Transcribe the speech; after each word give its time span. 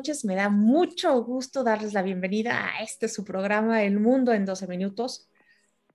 noches. 0.00 0.24
Me 0.24 0.34
da 0.34 0.48
mucho 0.48 1.22
gusto 1.22 1.62
darles 1.62 1.92
la 1.92 2.00
bienvenida 2.00 2.70
a 2.70 2.82
este 2.82 3.06
su 3.06 3.22
programa 3.22 3.82
El 3.82 4.00
Mundo 4.00 4.32
en 4.32 4.46
12 4.46 4.66
Minutos. 4.66 5.28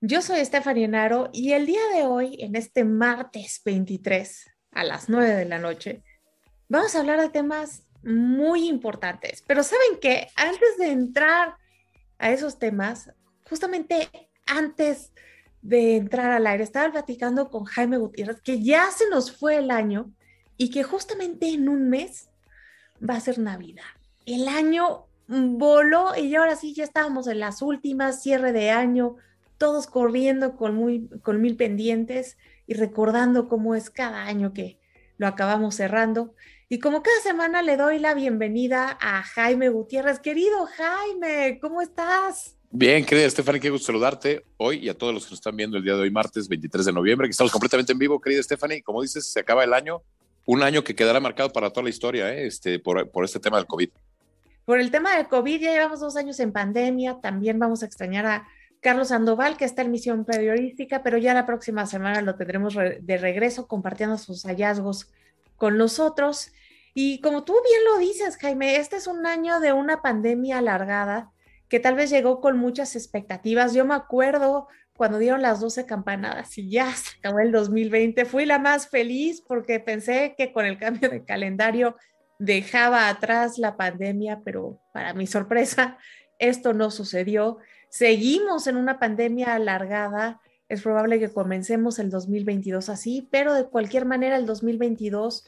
Yo 0.00 0.22
soy 0.22 0.44
Stephanie 0.44 0.86
Naro 0.86 1.28
y 1.32 1.54
el 1.54 1.66
día 1.66 1.80
de 1.92 2.04
hoy, 2.04 2.36
en 2.38 2.54
este 2.54 2.84
martes 2.84 3.60
23 3.64 4.46
a 4.70 4.84
las 4.84 5.08
9 5.08 5.34
de 5.34 5.44
la 5.46 5.58
noche, 5.58 6.04
vamos 6.68 6.94
a 6.94 7.00
hablar 7.00 7.20
de 7.20 7.30
temas 7.30 7.82
muy 8.04 8.68
importantes. 8.68 9.42
Pero 9.44 9.64
¿saben 9.64 9.98
qué? 10.00 10.28
Antes 10.36 10.78
de 10.78 10.92
entrar 10.92 11.56
a 12.18 12.30
esos 12.30 12.60
temas, 12.60 13.10
justamente 13.50 14.08
antes 14.46 15.10
de 15.62 15.96
entrar 15.96 16.30
al 16.30 16.46
aire, 16.46 16.62
estaba 16.62 16.92
platicando 16.92 17.50
con 17.50 17.64
Jaime 17.64 17.96
Gutiérrez 17.96 18.40
que 18.40 18.62
ya 18.62 18.88
se 18.92 19.10
nos 19.10 19.36
fue 19.36 19.56
el 19.56 19.72
año 19.72 20.12
y 20.56 20.70
que 20.70 20.84
justamente 20.84 21.48
en 21.48 21.68
un 21.68 21.90
mes 21.90 22.28
va 23.02 23.14
a 23.14 23.20
ser 23.20 23.38
Navidad. 23.38 23.84
El 24.24 24.48
año 24.48 25.06
voló 25.28 26.16
y 26.16 26.34
ahora 26.34 26.56
sí 26.56 26.74
ya 26.74 26.84
estábamos 26.84 27.26
en 27.26 27.40
las 27.40 27.62
últimas, 27.62 28.22
cierre 28.22 28.52
de 28.52 28.70
año, 28.70 29.16
todos 29.58 29.86
corriendo 29.86 30.56
con, 30.56 30.74
muy, 30.74 31.08
con 31.22 31.40
mil 31.40 31.56
pendientes 31.56 32.36
y 32.66 32.74
recordando 32.74 33.48
cómo 33.48 33.74
es 33.74 33.90
cada 33.90 34.24
año 34.24 34.52
que 34.52 34.78
lo 35.18 35.26
acabamos 35.26 35.74
cerrando. 35.76 36.34
Y 36.68 36.80
como 36.80 37.02
cada 37.02 37.20
semana 37.20 37.62
le 37.62 37.76
doy 37.76 37.98
la 37.98 38.14
bienvenida 38.14 38.98
a 39.00 39.22
Jaime 39.22 39.68
Gutiérrez. 39.68 40.18
Querido 40.18 40.66
Jaime, 40.66 41.58
¿cómo 41.60 41.80
estás? 41.80 42.56
Bien, 42.70 43.04
querida 43.04 43.30
Stephanie, 43.30 43.60
qué 43.60 43.70
gusto 43.70 43.86
saludarte 43.86 44.44
hoy 44.56 44.78
y 44.78 44.88
a 44.88 44.98
todos 44.98 45.14
los 45.14 45.24
que 45.24 45.30
nos 45.30 45.38
están 45.38 45.56
viendo 45.56 45.76
el 45.76 45.84
día 45.84 45.94
de 45.94 46.00
hoy, 46.00 46.10
martes 46.10 46.48
23 46.48 46.86
de 46.86 46.92
noviembre, 46.92 47.28
que 47.28 47.30
estamos 47.30 47.52
completamente 47.52 47.92
en 47.92 47.98
vivo, 47.98 48.20
querida 48.20 48.42
Stephanie. 48.42 48.82
Como 48.82 49.00
dices, 49.00 49.26
se 49.32 49.40
acaba 49.40 49.62
el 49.62 49.72
año, 49.72 50.02
un 50.46 50.62
año 50.62 50.82
que 50.82 50.94
quedará 50.94 51.20
marcado 51.20 51.52
para 51.52 51.70
toda 51.70 51.84
la 51.84 51.90
historia, 51.90 52.32
¿eh? 52.32 52.46
este, 52.46 52.78
por, 52.78 53.10
por 53.10 53.24
este 53.24 53.40
tema 53.40 53.58
del 53.58 53.66
COVID. 53.66 53.90
Por 54.64 54.80
el 54.80 54.90
tema 54.90 55.16
del 55.16 55.28
COVID, 55.28 55.60
ya 55.60 55.72
llevamos 55.72 56.00
dos 56.00 56.16
años 56.16 56.40
en 56.40 56.52
pandemia, 56.52 57.18
también 57.20 57.58
vamos 57.58 57.82
a 57.82 57.86
extrañar 57.86 58.26
a 58.26 58.48
Carlos 58.80 59.08
Sandoval, 59.08 59.56
que 59.56 59.64
está 59.64 59.82
en 59.82 59.90
misión 59.90 60.24
periodística, 60.24 61.02
pero 61.02 61.18
ya 61.18 61.34
la 61.34 61.46
próxima 61.46 61.86
semana 61.86 62.22
lo 62.22 62.36
tendremos 62.36 62.74
de 62.74 63.18
regreso 63.18 63.66
compartiendo 63.66 64.16
sus 64.18 64.44
hallazgos 64.44 65.10
con 65.56 65.76
nosotros. 65.76 66.52
Y 66.94 67.20
como 67.20 67.44
tú 67.44 67.54
bien 67.64 67.84
lo 67.84 67.98
dices, 67.98 68.36
Jaime, 68.36 68.76
este 68.76 68.96
es 68.96 69.06
un 69.06 69.26
año 69.26 69.60
de 69.60 69.72
una 69.72 70.02
pandemia 70.02 70.58
alargada 70.58 71.32
que 71.68 71.80
tal 71.80 71.96
vez 71.96 72.10
llegó 72.10 72.40
con 72.40 72.58
muchas 72.58 72.94
expectativas. 72.94 73.74
Yo 73.74 73.84
me 73.84 73.94
acuerdo 73.94 74.68
cuando 74.96 75.18
dieron 75.18 75.42
las 75.42 75.60
12 75.60 75.86
campanadas 75.86 76.56
y 76.58 76.70
ya 76.70 76.92
se 76.92 77.18
acabó 77.18 77.40
el 77.40 77.52
2020, 77.52 78.24
fui 78.24 78.46
la 78.46 78.58
más 78.58 78.88
feliz 78.88 79.42
porque 79.46 79.80
pensé 79.80 80.34
que 80.36 80.52
con 80.52 80.64
el 80.64 80.78
cambio 80.78 81.08
de 81.08 81.24
calendario 81.24 81.96
dejaba 82.38 83.08
atrás 83.08 83.58
la 83.58 83.76
pandemia, 83.76 84.40
pero 84.44 84.80
para 84.92 85.14
mi 85.14 85.26
sorpresa, 85.26 85.98
esto 86.38 86.72
no 86.72 86.90
sucedió. 86.90 87.58
Seguimos 87.88 88.66
en 88.66 88.76
una 88.76 88.98
pandemia 88.98 89.54
alargada. 89.54 90.40
Es 90.68 90.82
probable 90.82 91.18
que 91.18 91.32
comencemos 91.32 91.98
el 91.98 92.10
2022 92.10 92.88
así, 92.88 93.28
pero 93.30 93.54
de 93.54 93.64
cualquier 93.64 94.04
manera 94.04 94.36
el 94.36 94.46
2022 94.46 95.44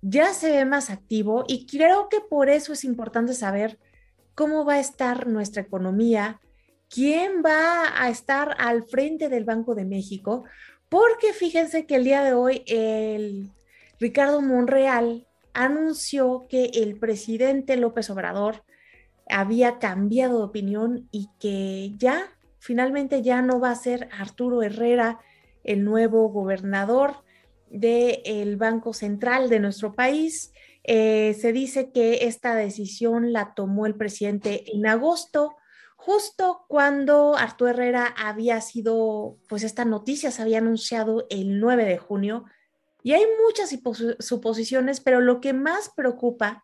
ya 0.00 0.32
se 0.34 0.50
ve 0.50 0.64
más 0.64 0.90
activo 0.90 1.44
y 1.46 1.66
creo 1.66 2.08
que 2.08 2.20
por 2.20 2.48
eso 2.50 2.72
es 2.72 2.84
importante 2.84 3.32
saber 3.32 3.78
cómo 4.34 4.64
va 4.64 4.74
a 4.74 4.80
estar 4.80 5.26
nuestra 5.26 5.62
economía, 5.62 6.40
quién 6.94 7.42
va 7.44 8.00
a 8.00 8.08
estar 8.08 8.54
al 8.58 8.84
frente 8.84 9.28
del 9.28 9.44
Banco 9.44 9.74
de 9.74 9.84
México, 9.84 10.44
porque 10.88 11.32
fíjense 11.32 11.86
que 11.86 11.96
el 11.96 12.04
día 12.04 12.22
de 12.22 12.34
hoy 12.34 12.62
el 12.68 13.50
Ricardo 13.98 14.40
Monreal 14.40 15.26
anunció 15.54 16.46
que 16.48 16.66
el 16.74 16.96
presidente 16.98 17.76
López 17.76 18.10
Obrador 18.10 18.62
había 19.28 19.78
cambiado 19.80 20.38
de 20.38 20.44
opinión 20.44 21.08
y 21.10 21.30
que 21.40 21.92
ya, 21.98 22.30
finalmente 22.60 23.22
ya 23.22 23.42
no 23.42 23.58
va 23.58 23.70
a 23.70 23.76
ser 23.76 24.08
Arturo 24.16 24.62
Herrera 24.62 25.18
el 25.64 25.82
nuevo 25.82 26.28
gobernador 26.28 27.16
del 27.70 28.56
Banco 28.56 28.92
Central 28.92 29.48
de 29.48 29.58
nuestro 29.58 29.94
país. 29.94 30.52
Eh, 30.84 31.34
se 31.40 31.52
dice 31.52 31.90
que 31.90 32.26
esta 32.26 32.54
decisión 32.54 33.32
la 33.32 33.54
tomó 33.54 33.86
el 33.86 33.96
presidente 33.96 34.64
en 34.72 34.86
agosto 34.86 35.56
justo 36.04 36.66
cuando 36.68 37.34
Arturo 37.34 37.70
Herrera 37.70 38.14
había 38.18 38.60
sido, 38.60 39.38
pues 39.48 39.62
esta 39.62 39.86
noticia 39.86 40.30
se 40.30 40.42
había 40.42 40.58
anunciado 40.58 41.26
el 41.30 41.60
9 41.60 41.86
de 41.86 41.96
junio 41.96 42.44
y 43.02 43.14
hay 43.14 43.24
muchas 43.42 43.74
suposiciones, 44.18 45.00
pero 45.00 45.22
lo 45.22 45.40
que 45.40 45.54
más 45.54 45.90
preocupa 45.96 46.62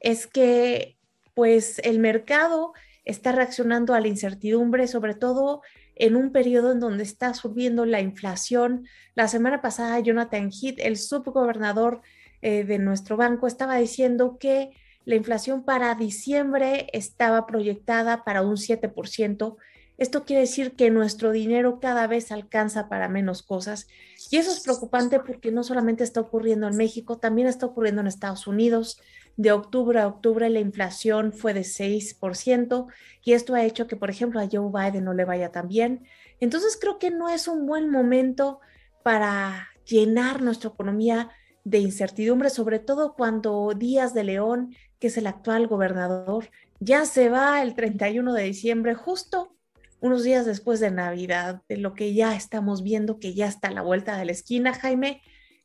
es 0.00 0.26
que 0.26 0.96
pues 1.34 1.78
el 1.80 1.98
mercado 1.98 2.72
está 3.04 3.32
reaccionando 3.32 3.92
a 3.92 4.00
la 4.00 4.08
incertidumbre, 4.08 4.86
sobre 4.86 5.14
todo 5.14 5.60
en 5.94 6.16
un 6.16 6.32
periodo 6.32 6.72
en 6.72 6.80
donde 6.80 7.02
está 7.02 7.34
subiendo 7.34 7.84
la 7.84 8.00
inflación. 8.00 8.86
La 9.14 9.28
semana 9.28 9.60
pasada, 9.60 10.00
Jonathan 10.00 10.48
Heath, 10.50 10.78
el 10.78 10.96
subgobernador 10.96 12.00
eh, 12.40 12.64
de 12.64 12.78
nuestro 12.78 13.18
banco, 13.18 13.46
estaba 13.46 13.76
diciendo 13.76 14.38
que 14.40 14.70
la 15.10 15.16
inflación 15.16 15.64
para 15.64 15.92
diciembre 15.96 16.86
estaba 16.92 17.44
proyectada 17.44 18.22
para 18.22 18.42
un 18.42 18.56
7%. 18.56 19.56
Esto 19.98 20.24
quiere 20.24 20.42
decir 20.42 20.76
que 20.76 20.88
nuestro 20.92 21.32
dinero 21.32 21.80
cada 21.80 22.06
vez 22.06 22.30
alcanza 22.30 22.88
para 22.88 23.08
menos 23.08 23.42
cosas. 23.42 23.88
Y 24.30 24.36
eso 24.36 24.52
es 24.52 24.60
preocupante 24.60 25.18
porque 25.18 25.50
no 25.50 25.64
solamente 25.64 26.04
está 26.04 26.20
ocurriendo 26.20 26.68
en 26.68 26.76
México, 26.76 27.18
también 27.18 27.48
está 27.48 27.66
ocurriendo 27.66 28.02
en 28.02 28.06
Estados 28.06 28.46
Unidos. 28.46 29.00
De 29.36 29.50
octubre 29.50 29.98
a 29.98 30.06
octubre 30.06 30.48
la 30.48 30.60
inflación 30.60 31.32
fue 31.32 31.54
de 31.54 31.62
6% 31.62 32.86
y 33.24 33.32
esto 33.32 33.54
ha 33.56 33.64
hecho 33.64 33.88
que, 33.88 33.96
por 33.96 34.10
ejemplo, 34.10 34.38
a 34.38 34.48
Joe 34.48 34.70
Biden 34.72 35.06
no 35.06 35.12
le 35.12 35.24
vaya 35.24 35.50
tan 35.50 35.66
bien. 35.66 36.06
Entonces 36.38 36.78
creo 36.80 37.00
que 37.00 37.10
no 37.10 37.28
es 37.28 37.48
un 37.48 37.66
buen 37.66 37.90
momento 37.90 38.60
para 39.02 39.70
llenar 39.84 40.40
nuestra 40.40 40.70
economía 40.70 41.30
de 41.64 41.78
incertidumbre, 41.78 42.50
sobre 42.50 42.78
todo 42.78 43.14
cuando 43.14 43.72
Díaz 43.76 44.14
de 44.14 44.24
León, 44.24 44.74
que 44.98 45.08
es 45.08 45.16
el 45.16 45.26
actual 45.26 45.66
gobernador, 45.66 46.50
ya 46.80 47.04
se 47.04 47.28
va 47.28 47.62
el 47.62 47.74
31 47.74 48.32
de 48.32 48.42
diciembre, 48.44 48.94
justo 48.94 49.54
unos 50.00 50.24
días 50.24 50.46
después 50.46 50.80
de 50.80 50.90
Navidad, 50.90 51.62
de 51.68 51.76
lo 51.76 51.94
que 51.94 52.14
ya 52.14 52.34
estamos 52.34 52.82
viendo, 52.82 53.18
que 53.18 53.34
ya 53.34 53.46
está 53.46 53.68
a 53.68 53.72
la 53.72 53.82
vuelta 53.82 54.16
de 54.16 54.24
la 54.24 54.32
esquina, 54.32 54.72
Jaime. 54.72 55.22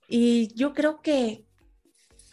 Y 0.08 0.54
yo 0.56 0.74
creo 0.74 1.02
que 1.02 1.46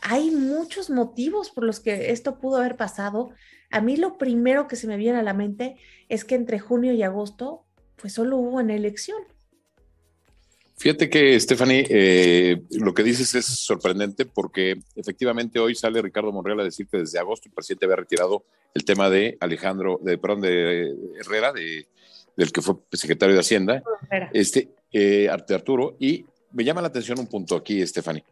hay 0.03 0.33
muchos 0.33 0.91
motivos 0.91 1.50
por 1.50 1.65
los 1.65 1.79
que 1.79 2.11
esto 2.11 2.41
pudo 2.41 2.56
haber 2.56 2.77
pasado. 2.77 3.31
A 3.71 3.81
mí 3.81 3.97
lo 3.97 4.19
primero 4.19 4.67
que 4.67 4.77
se 4.77 4.89
me 4.89 4.97
viene 4.97 5.21
a 5.21 5.23
la 5.23 5.33
mente 5.33 5.77
es 6.09 6.25
que 6.25 6.34
entre 6.34 6.59
junio 6.59 6.93
y 6.93 7.03
agosto, 7.05 7.65
pues 7.97 8.12
solo 8.12 8.37
hubo 8.37 8.56
una 8.56 8.75
elección. 8.75 9.23
Fíjate 10.82 11.09
que, 11.09 11.38
Stephanie, 11.38 11.87
eh, 11.88 12.60
lo 12.72 12.93
que 12.93 13.05
dices 13.05 13.32
es 13.37 13.46
sorprendente 13.46 14.26
porque 14.26 14.81
efectivamente 14.96 15.61
hoy 15.61 15.76
sale 15.76 16.02
Ricardo 16.02 16.32
Monreal 16.32 16.58
a 16.58 16.64
decir 16.64 16.88
que 16.88 16.99
desde 16.99 17.20
agosto 17.20 17.49
el 17.49 17.55
presidente 17.55 17.84
había 17.84 17.99
retirado 17.99 18.46
el 18.75 18.84
tema 18.84 19.08
de 19.08 19.38
Alejandro, 19.38 20.00
de, 20.02 20.19
perdón, 20.19 20.40
de 20.40 20.93
Herrera, 21.20 21.52
de, 21.52 21.87
del 22.37 22.50
que 22.50 22.62
fue 22.62 22.75
secretario 22.94 23.32
de 23.32 23.40
Hacienda, 23.40 23.81
este, 24.32 24.70
eh, 24.93 25.29
Arturo, 25.29 25.96
y 26.00 26.26
me 26.50 26.64
llama 26.64 26.82
la 26.82 26.88
atención 26.88 27.20
un 27.20 27.29
punto 27.29 27.55
aquí, 27.55 27.87
Stephanie. 27.87 28.25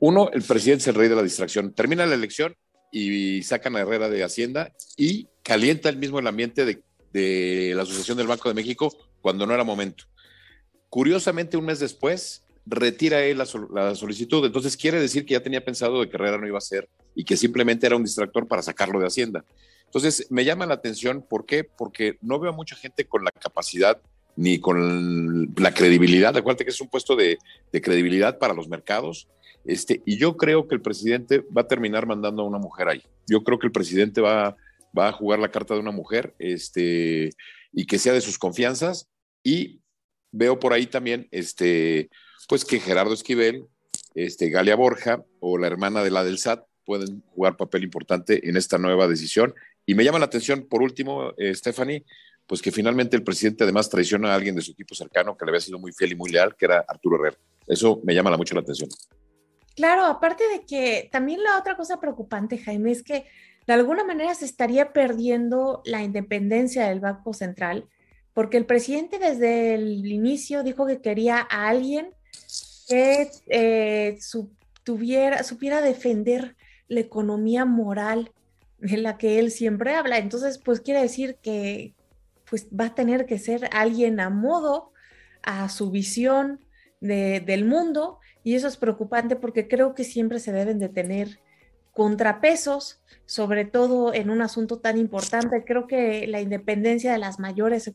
Uno, 0.00 0.28
el 0.30 0.42
presidente 0.42 0.82
es 0.82 0.88
el 0.88 0.96
rey 0.96 1.08
de 1.08 1.16
la 1.16 1.22
distracción. 1.22 1.72
Termina 1.72 2.04
la 2.04 2.16
elección 2.16 2.54
y 2.92 3.42
sacan 3.44 3.76
a 3.76 3.80
Herrera 3.80 4.10
de 4.10 4.22
Hacienda 4.22 4.74
y 4.98 5.26
calienta 5.42 5.88
el 5.88 5.96
mismo 5.96 6.18
el 6.18 6.26
ambiente 6.26 6.66
de, 6.66 6.82
de 7.14 7.72
la 7.74 7.84
Asociación 7.84 8.18
del 8.18 8.26
Banco 8.26 8.50
de 8.50 8.54
México 8.54 8.94
cuando 9.22 9.46
no 9.46 9.54
era 9.54 9.64
momento. 9.64 10.04
Curiosamente, 10.94 11.56
un 11.56 11.64
mes 11.64 11.80
después, 11.80 12.44
retira 12.66 13.24
él 13.24 13.38
la, 13.38 13.96
solicitud. 13.96 14.46
Entonces, 14.46 14.76
quiere 14.76 15.00
decir 15.00 15.26
que 15.26 15.32
ya 15.32 15.42
tenía 15.42 15.64
pensado 15.64 16.00
de 16.00 16.08
que 16.08 16.14
Herrera 16.14 16.38
no 16.38 16.46
iba 16.46 16.58
a 16.58 16.60
ser 16.60 16.88
y 17.16 17.24
que 17.24 17.36
simplemente 17.36 17.84
era 17.84 17.96
un 17.96 18.04
distractor 18.04 18.46
para 18.46 18.62
sacarlo 18.62 19.00
de 19.00 19.08
Hacienda. 19.08 19.44
Entonces, 19.86 20.28
me 20.30 20.44
llama 20.44 20.66
la 20.66 20.74
atención. 20.74 21.26
¿Por 21.28 21.46
qué? 21.46 21.64
Porque 21.64 22.16
no 22.22 22.38
veo 22.38 22.52
a 22.52 22.54
mucha 22.54 22.76
gente 22.76 23.06
con 23.06 23.24
la 23.24 23.32
capacidad 23.32 24.00
ni 24.36 24.60
con 24.60 25.52
la 25.56 25.74
credibilidad. 25.74 26.36
Acuérdate 26.36 26.62
que 26.62 26.70
es 26.70 26.80
un 26.80 26.86
puesto 26.86 27.16
de, 27.16 27.38
credibilidad 27.72 28.38
para 28.38 28.54
los 28.54 28.68
mercados. 28.68 29.26
Este, 29.64 30.00
y 30.06 30.16
yo 30.16 30.36
creo 30.36 30.68
que 30.68 30.76
el 30.76 30.80
presidente 30.80 31.40
va 31.40 31.62
a 31.62 31.66
terminar 31.66 32.06
mandando 32.06 32.42
a 32.42 32.46
una 32.46 32.58
mujer 32.58 32.86
ahí. 32.86 33.02
Yo 33.26 33.42
creo 33.42 33.58
que 33.58 33.66
el 33.66 33.72
presidente 33.72 34.20
va, 34.20 34.54
va 34.96 35.08
a 35.08 35.12
jugar 35.12 35.40
la 35.40 35.50
carta 35.50 35.74
de 35.74 35.80
una 35.80 35.90
mujer 35.90 36.36
este, 36.38 37.30
y 37.72 37.84
que 37.84 37.98
sea 37.98 38.12
de 38.12 38.20
sus 38.20 38.38
confianzas. 38.38 39.08
Y 39.42 39.80
veo 40.34 40.58
por 40.58 40.72
ahí 40.72 40.86
también, 40.86 41.28
este, 41.30 42.10
pues 42.48 42.64
que 42.64 42.80
Gerardo 42.80 43.14
Esquivel, 43.14 43.66
este, 44.14 44.50
Galia 44.50 44.74
Borja 44.74 45.24
o 45.40 45.58
la 45.58 45.68
hermana 45.68 46.02
de 46.02 46.10
la 46.10 46.24
del 46.24 46.38
SAT 46.38 46.64
pueden 46.84 47.22
jugar 47.34 47.56
papel 47.56 47.84
importante 47.84 48.48
en 48.48 48.56
esta 48.56 48.78
nueva 48.78 49.08
decisión. 49.08 49.54
Y 49.86 49.94
me 49.94 50.04
llama 50.04 50.18
la 50.18 50.26
atención, 50.26 50.66
por 50.68 50.82
último, 50.82 51.32
eh, 51.38 51.54
Stephanie, 51.54 52.04
pues 52.46 52.60
que 52.60 52.72
finalmente 52.72 53.16
el 53.16 53.22
presidente 53.22 53.64
además 53.64 53.88
traiciona 53.88 54.32
a 54.32 54.34
alguien 54.34 54.54
de 54.54 54.62
su 54.62 54.72
equipo 54.72 54.94
cercano 54.94 55.36
que 55.36 55.44
le 55.44 55.50
había 55.50 55.60
sido 55.60 55.78
muy 55.78 55.92
fiel 55.92 56.12
y 56.12 56.16
muy 56.16 56.30
leal, 56.30 56.56
que 56.56 56.66
era 56.66 56.84
Arturo 56.86 57.16
Herrera. 57.16 57.38
Eso 57.66 58.00
me 58.04 58.14
llama 58.14 58.36
mucho 58.36 58.54
la 58.54 58.60
atención. 58.60 58.90
Claro, 59.76 60.04
aparte 60.04 60.44
de 60.48 60.64
que 60.66 61.08
también 61.10 61.42
la 61.42 61.58
otra 61.58 61.76
cosa 61.76 62.00
preocupante, 62.00 62.58
Jaime, 62.58 62.92
es 62.92 63.02
que 63.02 63.26
de 63.66 63.72
alguna 63.72 64.04
manera 64.04 64.34
se 64.34 64.44
estaría 64.44 64.92
perdiendo 64.92 65.80
la 65.84 66.02
independencia 66.02 66.86
del 66.88 67.00
Banco 67.00 67.32
Central, 67.32 67.88
porque 68.34 68.56
el 68.56 68.66
presidente 68.66 69.18
desde 69.18 69.74
el 69.74 70.04
inicio 70.06 70.62
dijo 70.62 70.86
que 70.86 71.00
quería 71.00 71.46
a 71.48 71.68
alguien 71.68 72.10
que 72.88 73.30
eh, 73.48 74.18
supiera 74.20 75.80
defender 75.80 76.56
la 76.88 77.00
economía 77.00 77.64
moral 77.64 78.32
de 78.78 78.98
la 78.98 79.16
que 79.16 79.38
él 79.38 79.50
siempre 79.50 79.94
habla. 79.94 80.18
Entonces, 80.18 80.58
pues 80.58 80.80
quiere 80.80 81.00
decir 81.00 81.38
que 81.40 81.94
pues 82.50 82.68
va 82.68 82.86
a 82.86 82.94
tener 82.94 83.24
que 83.24 83.38
ser 83.38 83.70
alguien 83.72 84.20
a 84.20 84.28
modo, 84.30 84.92
a 85.42 85.68
su 85.68 85.90
visión 85.90 86.60
del 87.00 87.64
mundo, 87.64 88.18
y 88.42 88.54
eso 88.54 88.66
es 88.66 88.76
preocupante 88.76 89.36
porque 89.36 89.68
creo 89.68 89.94
que 89.94 90.04
siempre 90.04 90.38
se 90.38 90.52
deben 90.52 90.78
de 90.78 90.88
tener 90.88 91.40
contrapesos, 91.94 93.00
sobre 93.24 93.64
todo 93.64 94.12
en 94.12 94.28
un 94.28 94.42
asunto 94.42 94.80
tan 94.80 94.98
importante. 94.98 95.64
Creo 95.64 95.86
que 95.86 96.26
la 96.26 96.40
independencia 96.40 97.12
de 97.12 97.18
las 97.18 97.38
mayores 97.38 97.90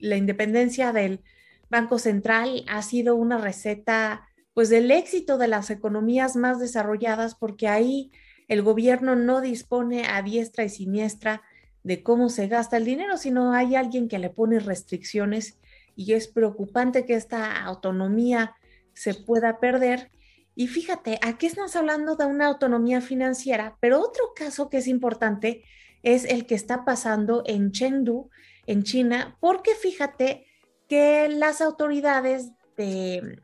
la 0.00 0.16
independencia 0.16 0.92
del 0.92 1.22
Banco 1.70 1.98
Central 1.98 2.64
ha 2.68 2.82
sido 2.82 3.14
una 3.14 3.38
receta 3.38 4.28
pues 4.52 4.68
del 4.68 4.90
éxito 4.90 5.38
de 5.38 5.48
las 5.48 5.70
economías 5.70 6.34
más 6.34 6.58
desarrolladas 6.58 7.34
porque 7.34 7.68
ahí 7.68 8.10
el 8.48 8.62
gobierno 8.62 9.14
no 9.14 9.40
dispone 9.40 10.06
a 10.06 10.22
diestra 10.22 10.64
y 10.64 10.68
siniestra 10.68 11.42
de 11.82 12.02
cómo 12.02 12.30
se 12.30 12.48
gasta 12.48 12.76
el 12.76 12.84
dinero, 12.84 13.16
sino 13.16 13.52
hay 13.52 13.76
alguien 13.76 14.08
que 14.08 14.18
le 14.18 14.30
pone 14.30 14.58
restricciones 14.58 15.58
y 15.94 16.14
es 16.14 16.26
preocupante 16.26 17.04
que 17.04 17.14
esta 17.14 17.62
autonomía 17.64 18.56
se 18.92 19.14
pueda 19.14 19.60
perder 19.60 20.10
y 20.58 20.68
fíjate, 20.68 21.20
aquí 21.20 21.44
estamos 21.44 21.76
hablando 21.76 22.16
de 22.16 22.24
una 22.24 22.46
autonomía 22.46 23.02
financiera, 23.02 23.76
pero 23.78 24.00
otro 24.00 24.32
caso 24.34 24.70
que 24.70 24.78
es 24.78 24.88
importante 24.88 25.62
es 26.02 26.24
el 26.24 26.46
que 26.46 26.54
está 26.54 26.86
pasando 26.86 27.42
en 27.44 27.72
Chengdu, 27.72 28.30
en 28.66 28.82
China, 28.82 29.36
porque 29.38 29.74
fíjate 29.74 30.46
que 30.88 31.28
las 31.28 31.60
autoridades 31.60 32.52
de, 32.78 33.38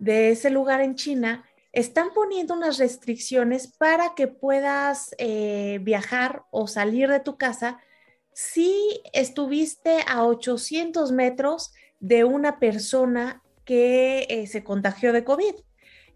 ese 0.00 0.50
lugar 0.50 0.80
en 0.80 0.96
China 0.96 1.44
están 1.72 2.12
poniendo 2.12 2.54
unas 2.54 2.78
restricciones 2.78 3.68
para 3.68 4.16
que 4.16 4.26
puedas 4.26 5.14
eh, 5.18 5.78
viajar 5.82 6.42
o 6.50 6.66
salir 6.66 7.08
de 7.10 7.20
tu 7.20 7.38
casa 7.38 7.78
si 8.32 9.02
estuviste 9.12 9.98
a 10.08 10.24
800 10.24 11.12
metros 11.12 11.72
de 12.00 12.24
una 12.24 12.58
persona 12.58 13.40
que 13.64 14.26
eh, 14.28 14.48
se 14.48 14.64
contagió 14.64 15.12
de 15.12 15.22
COVID. 15.22 15.54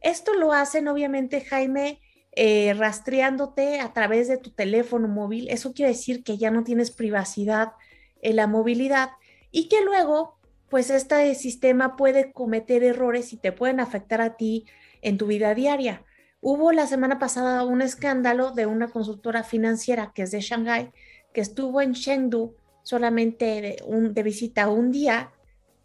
Esto 0.05 0.35
lo 0.35 0.53
hacen 0.53 0.87
obviamente, 0.87 1.41
Jaime, 1.41 1.99
eh, 2.37 2.75
rastreándote 2.75 3.81
a 3.81 3.95
través 3.95 4.29
de 4.29 4.37
tu 4.37 4.51
teléfono 4.51 5.09
móvil. 5.09 5.49
Eso 5.49 5.73
quiere 5.73 5.93
decir 5.93 6.23
que 6.23 6.37
ya 6.37 6.51
no 6.51 6.63
tienes 6.63 6.91
privacidad 6.91 7.73
en 8.21 8.37
la 8.37 8.47
movilidad 8.47 9.13
y 9.51 9.69
que 9.69 9.83
luego, 9.83 10.39
pues 10.69 10.91
este 10.91 11.35
sistema 11.35 11.97
puede 11.97 12.35
cometer 12.35 12.85
errores 12.85 13.33
y 13.33 13.39
te 13.39 13.51
pueden 13.51 13.81
afectar 13.81 14.21
a 14.21 14.37
ti 14.37 14.67
en 15.01 15.17
tu 15.17 15.27
vida 15.27 15.55
diaria. 15.55 16.05
Hubo 16.43 16.71
la 16.73 16.87
semana 16.87 17.19
pasada 17.19 17.65
un 17.65 17.81
escándalo 17.81 18.51
de 18.51 18.67
una 18.67 18.89
consultora 18.89 19.43
financiera 19.43 20.13
que 20.15 20.25
es 20.25 20.33
de 20.33 20.43
Shanghai, 20.43 20.93
que 21.33 21.41
estuvo 21.41 21.81
en 21.81 21.95
Chengdu 21.95 22.55
solamente 22.83 23.79
de 23.89 24.23
visita 24.23 24.69
un 24.69 24.93
día 24.93 25.33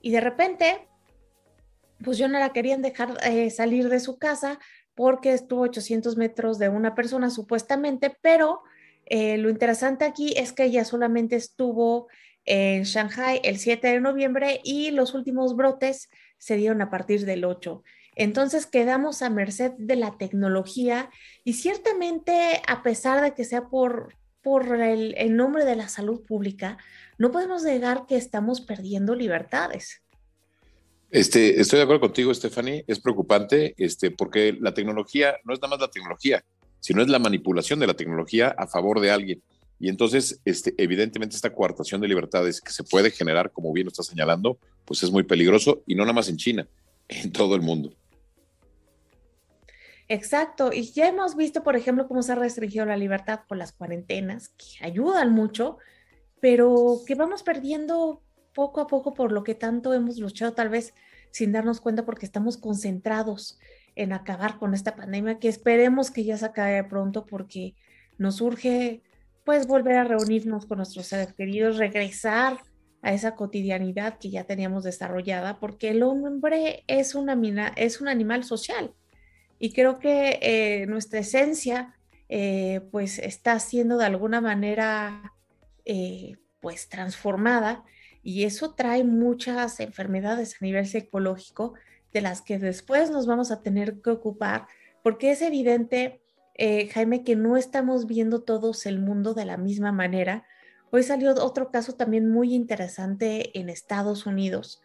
y 0.01 0.12
de 0.12 0.19
repente 0.19 0.88
pues 2.04 2.18
yo 2.18 2.28
no 2.28 2.40
la 2.40 2.54
querían 2.54 2.81
dejar 2.81 3.18
eh, 3.24 3.50
salir 3.50 3.90
de 3.90 4.00
su 4.00 4.18
casa 4.18 4.60
porque 4.96 5.34
estuvo 5.34 5.62
800 5.62 6.18
metros 6.18 6.60
de 6.60 6.69
una 6.69 6.96
persona 6.96 7.30
supuestamente, 7.30 8.18
pero 8.22 8.62
eh, 9.06 9.38
lo 9.38 9.50
interesante 9.50 10.06
aquí 10.06 10.34
es 10.38 10.54
que 10.54 10.66
ella 10.66 10.86
solamente 10.86 11.36
estuvo 11.36 12.07
en 12.46 12.84
Shanghai 12.84 13.42
el 13.44 13.57
7 13.60 13.88
de 13.88 14.01
noviembre 14.01 14.62
y 14.63 14.92
los 14.92 15.13
últimos 15.13 15.56
brotes 15.56 16.10
se 16.38 16.56
dieron 16.56 16.81
a 16.81 16.90
partir 16.90 17.25
del 17.25 17.46
8. 17.46 17.84
Entonces 18.16 18.66
quedamos 18.66 19.22
a 19.22 19.30
merced 19.30 19.72
de 19.78 19.96
la 19.96 20.18
tecnología 20.18 21.10
y 21.44 21.54
ciertamente 21.54 22.62
a 22.68 22.84
pesar 22.84 23.22
de 23.22 23.34
que 23.34 23.46
sea 23.46 23.69
por, 23.69 24.16
por 24.42 24.81
el, 24.81 25.16
el 25.18 25.36
nombre 25.36 25.63
de 25.63 25.75
la 25.75 25.88
salud 25.88 26.25
pública, 26.25 26.78
no 27.18 27.31
podemos 27.31 27.63
negar 27.63 28.06
que 28.07 28.18
estamos 28.18 28.62
perdiendo 28.62 29.16
libertades. 29.16 30.04
Este, 31.12 31.60
estoy 31.60 31.78
de 31.78 31.84
acuerdo 31.84 32.02
contigo, 32.02 32.34
Stephanie. 32.34 32.84
Es 32.88 33.00
preocupante 33.00 33.74
este, 33.78 34.12
porque 34.12 34.56
la 34.60 34.74
tecnología 34.74 35.38
no 35.44 35.54
es 35.54 35.60
nada 35.60 35.72
más 35.72 35.82
la 35.82 35.90
tecnología, 35.90 36.44
sino 36.80 37.02
es 37.02 37.10
la 37.10 37.20
manipulación 37.20 37.80
de 37.80 37.88
la 37.88 37.96
tecnología 37.96 38.54
a 38.58 38.68
favor 38.68 39.00
de 39.00 39.12
alguien. 39.12 39.42
Y 39.80 39.90
entonces, 39.90 40.40
este, 40.46 40.76
evidentemente, 40.78 41.36
esta 41.36 41.54
coartación 41.54 42.02
de 42.02 42.08
libertades 42.08 42.62
que 42.62 42.72
se 42.72 42.84
puede 42.84 43.12
generar, 43.12 43.52
como 43.52 43.72
bien 43.74 43.86
lo 43.86 43.90
está 43.90 44.04
señalando, 44.04 44.60
pues 44.86 45.02
es 45.04 45.12
muy 45.12 45.24
peligroso 45.24 45.82
y 45.88 45.96
no 45.96 46.04
nada 46.04 46.14
más 46.14 46.30
en 46.30 46.38
China, 46.38 46.68
en 47.08 47.32
todo 47.32 47.56
el 47.56 47.62
mundo. 47.62 47.94
Exacto, 50.12 50.72
y 50.74 50.92
ya 50.92 51.08
hemos 51.08 51.36
visto, 51.36 51.64
por 51.64 51.76
ejemplo, 51.76 52.08
cómo 52.08 52.24
se 52.24 52.32
ha 52.32 52.36
restringido 52.36 52.86
la 52.86 52.98
libertad 52.98 53.42
con 53.48 53.60
las 53.60 53.72
cuarentenas, 53.72 54.50
que 54.50 54.84
ayudan 54.84 55.32
mucho, 55.32 55.78
pero 56.40 57.02
que 57.06 57.14
vamos 57.14 57.44
perdiendo 57.44 58.24
poco 58.60 58.82
a 58.82 58.88
poco 58.88 59.14
por 59.14 59.32
lo 59.32 59.46
que 59.46 59.56
tanto 59.56 59.94
hemos 59.94 60.20
luchado, 60.20 60.52
tal 60.52 60.68
vez 60.68 60.94
sin 61.32 61.54
darnos 61.54 61.80
cuenta 61.80 62.04
porque 62.04 62.26
estamos 62.26 62.58
concentrados 62.58 63.58
en 63.96 64.12
acabar 64.12 64.60
con 64.60 64.74
esta 64.74 64.98
pandemia, 64.98 65.40
que 65.40 65.48
esperemos 65.48 66.12
que 66.12 66.25
ya 66.25 66.38
se 66.38 66.48
acabe 66.48 66.84
pronto 66.84 67.25
porque 67.25 67.74
nos 68.18 68.42
urge 68.42 69.01
pues 69.46 69.66
volver 69.66 69.96
a 69.96 70.04
reunirnos 70.04 70.66
con 70.66 70.80
nuestros 70.80 71.08
seres 71.08 71.32
queridos, 71.34 71.78
regresar 71.78 72.60
a 73.01 73.13
esa 73.13 73.38
cotidianidad 73.38 74.20
que 74.20 74.30
ya 74.30 74.44
teníamos 74.44 74.84
desarrollada, 74.84 75.58
porque 75.62 75.92
el 75.92 76.04
hombre 76.04 76.84
es 76.88 77.16
una 77.16 77.38
mina, 77.38 77.72
es 77.78 78.01
un 78.01 78.10
animal 78.10 78.44
social. 78.44 78.94
Y 79.58 79.72
creo 79.72 80.00
que 80.00 80.39
eh, 80.42 80.86
nuestra 80.88 81.20
esencia 81.20 81.96
eh, 82.28 82.82
pues 82.92 83.20
está 83.20 83.58
siendo 83.60 83.98
de 83.98 84.06
alguna 84.06 84.42
manera 84.42 85.32
eh, 85.86 86.36
pues 86.60 86.89
transformada 86.89 87.86
y 88.29 88.43
eso 88.43 88.75
trae 88.75 89.03
muchas 89.03 89.79
enfermedades 89.79 90.53
a 90.53 90.63
nivel 90.63 90.86
psicológico 90.86 91.74
de 92.13 92.21
las 92.21 92.43
que 92.43 92.59
después 92.59 93.09
nos 93.09 93.25
vamos 93.25 93.50
a 93.50 93.63
tener 93.63 94.01
que 94.01 94.12
ocupar, 94.12 94.67
porque 95.01 95.31
es 95.31 95.41
evidente, 95.41 96.21
eh, 96.53 96.89
Jaime, 96.89 97.24
que 97.24 97.36
no 97.36 97.57
estamos 97.57 98.05
viendo 98.05 98.43
todos 98.43 98.86
el 98.86 99.00
mundo 99.00 99.33
de 99.33 99.45
la 99.45 99.57
misma 99.57 99.91
manera. 99.91 100.45
Hoy 100.91 101.01
salió 101.01 101.33
otro 101.43 101.71
caso 101.71 101.93
también 101.93 102.29
muy 102.29 102.53
interesante 102.53 103.57
en 103.57 103.67
Estados 103.67 104.27
Unidos 104.27 104.79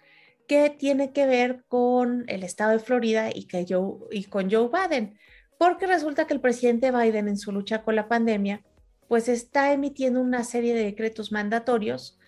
que 0.48 0.70
tiene 0.70 1.12
que 1.12 1.26
ver 1.26 1.64
con 1.68 2.24
el 2.28 2.44
estado 2.44 2.70
de 2.70 2.78
Florida 2.78 3.28
y, 3.28 3.46
que 3.46 3.66
y 4.10 4.24
con 4.24 4.50
Joe 4.50 4.70
Biden, 4.70 5.18
porque 5.58 5.86
resulta 5.86 6.26
que 6.26 6.32
el 6.32 6.40
presidente 6.40 6.90
Biden 6.90 7.28
en 7.28 7.36
su 7.36 7.52
lucha 7.52 7.82
con 7.82 7.94
la 7.94 8.08
pandemia, 8.08 8.62
pues 9.06 9.28
está 9.28 9.70
emitiendo 9.74 10.22
una 10.22 10.44
serie 10.44 10.74
de 10.74 10.84
decretos 10.84 11.30
mandatorios 11.30 12.18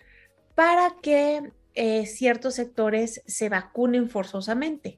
para 0.57 0.95
que 1.03 1.51
eh, 1.75 2.07
ciertos 2.07 2.55
sectores 2.55 3.21
se 3.27 3.47
vacunen 3.47 4.09
forzosamente. 4.09 4.97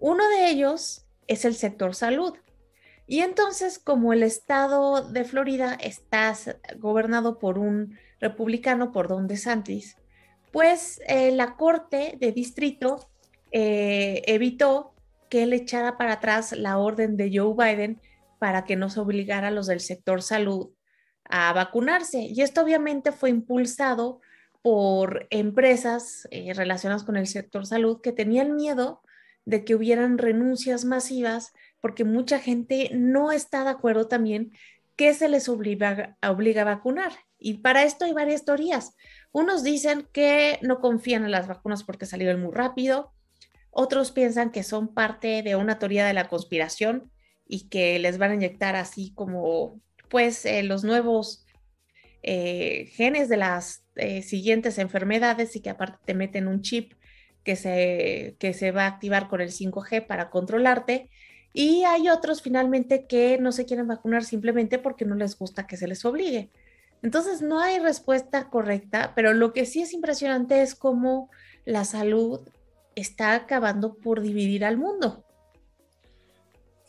Uno 0.00 0.26
de 0.30 0.48
ellos 0.48 1.04
es 1.26 1.44
el 1.44 1.54
sector 1.54 1.94
salud. 1.94 2.38
Y 3.06 3.20
entonces, 3.20 3.78
como 3.78 4.14
el 4.14 4.22
estado 4.22 5.06
de 5.06 5.24
Florida 5.24 5.74
está 5.74 6.34
gobernado 6.78 7.38
por 7.38 7.58
un 7.58 7.98
republicano, 8.18 8.92
por 8.92 9.08
Don 9.08 9.26
DeSantis, 9.26 9.98
pues 10.52 11.02
eh, 11.06 11.32
la 11.32 11.56
corte 11.56 12.16
de 12.18 12.32
distrito 12.32 13.10
eh, 13.52 14.22
evitó 14.24 14.94
que 15.28 15.42
él 15.42 15.52
echara 15.52 15.98
para 15.98 16.14
atrás 16.14 16.52
la 16.52 16.78
orden 16.78 17.18
de 17.18 17.30
Joe 17.30 17.52
Biden 17.54 18.00
para 18.38 18.64
que 18.64 18.74
no 18.74 18.88
se 18.88 19.00
obligara 19.00 19.48
a 19.48 19.50
los 19.50 19.66
del 19.66 19.80
sector 19.80 20.22
salud 20.22 20.70
a 21.24 21.52
vacunarse. 21.52 22.20
Y 22.22 22.40
esto 22.40 22.62
obviamente 22.62 23.12
fue 23.12 23.28
impulsado 23.28 24.22
por 24.64 25.26
empresas 25.28 26.26
eh, 26.30 26.54
relacionadas 26.54 27.04
con 27.04 27.18
el 27.18 27.26
sector 27.26 27.66
salud 27.66 28.00
que 28.00 28.12
tenían 28.12 28.56
miedo 28.56 29.02
de 29.44 29.62
que 29.62 29.74
hubieran 29.74 30.16
renuncias 30.16 30.86
masivas 30.86 31.52
porque 31.82 32.04
mucha 32.04 32.38
gente 32.38 32.88
no 32.94 33.30
está 33.30 33.62
de 33.62 33.68
acuerdo 33.68 34.08
también 34.08 34.52
que 34.96 35.12
se 35.12 35.28
les 35.28 35.50
obliga, 35.50 36.16
obliga 36.26 36.62
a 36.62 36.76
vacunar. 36.76 37.12
Y 37.38 37.58
para 37.58 37.82
esto 37.82 38.06
hay 38.06 38.14
varias 38.14 38.46
teorías. 38.46 38.96
Unos 39.32 39.64
dicen 39.64 40.08
que 40.14 40.58
no 40.62 40.80
confían 40.80 41.26
en 41.26 41.30
las 41.30 41.46
vacunas 41.46 41.84
porque 41.84 42.06
salieron 42.06 42.40
muy 42.40 42.54
rápido. 42.54 43.12
Otros 43.70 44.12
piensan 44.12 44.50
que 44.50 44.62
son 44.62 44.94
parte 44.94 45.42
de 45.42 45.56
una 45.56 45.78
teoría 45.78 46.06
de 46.06 46.14
la 46.14 46.30
conspiración 46.30 47.12
y 47.46 47.68
que 47.68 47.98
les 47.98 48.16
van 48.16 48.30
a 48.30 48.34
inyectar 48.36 48.76
así 48.76 49.12
como 49.14 49.78
pues 50.08 50.46
eh, 50.46 50.62
los 50.62 50.84
nuevos 50.84 51.43
eh, 52.26 52.86
genes 52.94 53.28
de 53.28 53.36
las 53.36 53.84
eh, 53.96 54.22
siguientes 54.22 54.78
enfermedades 54.78 55.54
y 55.56 55.60
que 55.60 55.68
aparte 55.68 55.98
te 56.06 56.14
meten 56.14 56.48
un 56.48 56.62
chip 56.62 56.94
que 57.42 57.54
se, 57.54 58.36
que 58.38 58.54
se 58.54 58.70
va 58.70 58.84
a 58.84 58.88
activar 58.88 59.28
con 59.28 59.42
el 59.42 59.50
5G 59.50 60.06
para 60.06 60.30
controlarte. 60.30 61.10
Y 61.52 61.84
hay 61.84 62.08
otros 62.08 62.40
finalmente 62.40 63.06
que 63.06 63.36
no 63.38 63.52
se 63.52 63.66
quieren 63.66 63.86
vacunar 63.86 64.24
simplemente 64.24 64.78
porque 64.78 65.04
no 65.04 65.14
les 65.14 65.36
gusta 65.36 65.66
que 65.66 65.76
se 65.76 65.86
les 65.86 66.06
obligue. 66.06 66.50
Entonces 67.02 67.42
no 67.42 67.60
hay 67.60 67.78
respuesta 67.78 68.48
correcta, 68.48 69.12
pero 69.14 69.34
lo 69.34 69.52
que 69.52 69.66
sí 69.66 69.82
es 69.82 69.92
impresionante 69.92 70.62
es 70.62 70.74
cómo 70.74 71.30
la 71.66 71.84
salud 71.84 72.40
está 72.94 73.34
acabando 73.34 73.96
por 73.96 74.22
dividir 74.22 74.64
al 74.64 74.78
mundo. 74.78 75.26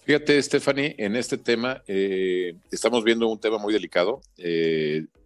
Fíjate, 0.06 0.42
Stephanie, 0.42 0.96
en 0.98 1.18
este 1.18 1.38
tema 1.38 1.84
eh, 1.88 2.56
estamos 2.72 3.04
viendo 3.04 3.28
un 3.28 3.40
tema 3.40 3.58
muy 3.58 3.74
delicado. 3.74 4.22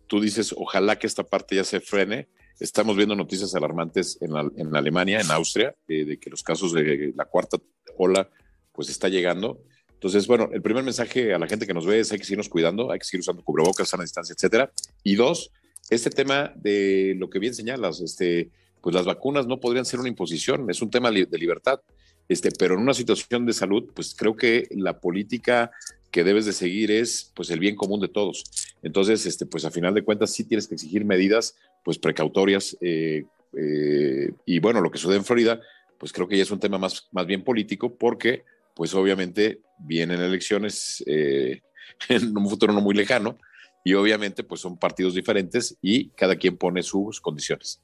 Tú 0.10 0.20
dices, 0.20 0.54
ojalá 0.58 0.98
que 0.98 1.08
esta 1.08 1.24
parte 1.24 1.56
ya 1.56 1.64
se 1.64 1.80
frene. 1.80 2.28
Estamos 2.60 2.98
viendo 2.98 3.16
noticias 3.16 3.56
alarmantes 3.56 4.18
en, 4.20 4.76
Alemania, 4.76 5.22
en 5.22 5.32
Austria, 5.32 5.76
eh, 5.88 6.04
de 6.04 6.20
que 6.20 6.30
los 6.30 6.44
casos 6.44 6.74
de 6.74 7.14
la 7.16 7.26
cuarta 7.26 7.58
ola 7.96 8.28
pues 8.74 8.90
está 8.90 9.08
llegando. 9.08 9.62
Entonces, 9.94 10.28
bueno, 10.28 10.50
el 10.52 10.62
primer 10.62 10.84
mensaje 10.84 11.34
a 11.34 11.40
la 11.40 11.48
gente 11.48 11.68
que 11.68 11.74
nos 11.74 11.86
ve 11.86 12.00
es 12.00 12.12
hay 12.12 12.18
que 12.18 12.26
seguirnos 12.26 12.50
cuidando, 12.50 12.92
hay 12.92 13.00
que 13.00 13.06
seguir 13.06 13.22
usando 13.22 13.44
cubrebocas, 13.44 13.88
sana 13.88 14.04
distancia, 14.04 14.34
etcétera. 14.34 14.72
Y 15.04 15.16
dos, 15.16 15.52
este 15.90 16.10
tema 16.10 16.52
de 16.56 17.16
lo 17.18 17.30
que 17.30 17.40
bien 17.40 17.54
señalas, 17.54 18.02
este, 18.02 18.50
pues 18.82 18.96
las 18.96 19.06
vacunas 19.06 19.46
no 19.46 19.60
podrían 19.60 19.86
ser 19.86 20.00
una 20.00 20.10
imposición, 20.10 20.70
es 20.72 20.82
un 20.82 20.90
tema 20.90 21.12
de 21.12 21.38
libertad. 21.38 21.82
Este, 22.28 22.50
pero 22.52 22.76
en 22.76 22.82
una 22.82 22.94
situación 22.94 23.46
de 23.46 23.54
salud, 23.54 23.92
pues 23.94 24.16
creo 24.16 24.36
que 24.36 24.68
la 24.72 25.00
política 25.00 25.72
que 26.12 26.24
debes 26.24 26.46
de 26.46 26.54
seguir 26.54 26.92
es 26.92 27.32
pues 27.36 27.50
el 27.50 27.60
bien 27.60 27.76
común 27.76 28.00
de 28.00 28.08
todos. 28.08 28.44
Entonces, 28.82 29.26
este, 29.26 29.46
pues 29.46 29.66
a 29.66 29.72
final 29.72 29.94
de 29.94 30.04
cuentas 30.04 30.32
sí 30.32 30.44
tienes 30.44 30.68
que 30.68 30.76
exigir 30.76 31.06
medidas 31.06 31.56
pues 31.84 31.98
precautorias 31.98 32.78
eh, 32.82 33.26
eh, 33.58 34.32
y 34.46 34.60
bueno, 34.60 34.82
lo 34.82 34.92
que 34.92 34.98
sucede 34.98 35.18
en 35.18 35.26
Florida, 35.26 35.60
pues 35.98 36.14
creo 36.14 36.28
que 36.28 36.38
ya 36.38 36.44
es 36.44 36.52
un 36.52 36.60
tema 36.60 36.78
más, 36.78 37.08
más 37.12 37.26
bien 37.26 37.44
político 37.44 37.96
porque 37.96 38.44
pues 38.76 38.94
obviamente 38.94 39.62
vienen 39.80 40.22
elecciones 40.22 41.04
eh, 41.06 41.62
en 42.10 42.38
un 42.38 42.50
futuro 42.50 42.74
no 42.74 42.82
muy 42.82 42.96
lejano 42.96 43.38
y 43.84 43.94
obviamente 43.94 44.44
pues 44.44 44.62
son 44.62 44.78
partidos 44.78 45.16
diferentes 45.16 45.78
y 45.82 46.10
cada 46.12 46.36
quien 46.36 46.58
pone 46.58 46.84
sus 46.84 47.20
condiciones. 47.22 47.82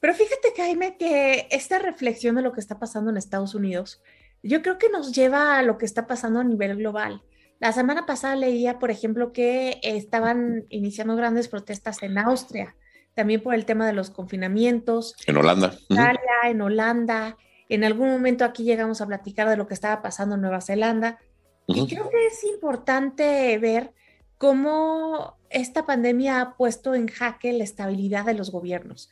Pero 0.00 0.14
fíjate, 0.14 0.52
Jaime, 0.56 0.96
que 0.96 1.46
esta 1.50 1.78
reflexión 1.78 2.36
de 2.36 2.42
lo 2.42 2.52
que 2.52 2.60
está 2.60 2.78
pasando 2.78 3.10
en 3.10 3.18
Estados 3.18 3.54
Unidos, 3.54 4.00
yo 4.42 4.62
creo 4.62 4.78
que 4.78 4.88
nos 4.88 5.12
lleva 5.12 5.58
a 5.58 5.62
lo 5.62 5.76
que 5.76 5.84
está 5.84 6.06
pasando 6.06 6.40
a 6.40 6.44
nivel 6.44 6.76
global. 6.76 7.22
La 7.60 7.72
semana 7.72 8.06
pasada 8.06 8.36
leía, 8.36 8.78
por 8.78 8.90
ejemplo, 8.90 9.32
que 9.32 9.80
estaban 9.82 10.64
iniciando 10.70 11.14
grandes 11.14 11.46
protestas 11.48 12.02
en 12.02 12.16
Austria, 12.16 12.74
también 13.14 13.42
por 13.42 13.54
el 13.54 13.66
tema 13.66 13.86
de 13.86 13.92
los 13.92 14.08
confinamientos. 14.08 15.14
En 15.26 15.36
Holanda. 15.36 15.74
En 15.90 15.96
Italia, 15.96 16.20
en 16.46 16.62
Holanda. 16.62 17.36
En 17.68 17.84
algún 17.84 18.10
momento 18.10 18.46
aquí 18.46 18.64
llegamos 18.64 19.02
a 19.02 19.06
platicar 19.06 19.48
de 19.48 19.58
lo 19.58 19.66
que 19.66 19.74
estaba 19.74 20.00
pasando 20.00 20.36
en 20.36 20.40
Nueva 20.40 20.62
Zelanda. 20.62 21.18
Y 21.66 21.86
creo 21.86 22.08
que 22.08 22.26
es 22.26 22.42
importante 22.44 23.56
ver 23.58 23.92
cómo 24.38 25.36
esta 25.50 25.84
pandemia 25.84 26.40
ha 26.40 26.56
puesto 26.56 26.94
en 26.94 27.08
jaque 27.08 27.52
la 27.52 27.64
estabilidad 27.64 28.24
de 28.24 28.34
los 28.34 28.50
gobiernos. 28.50 29.10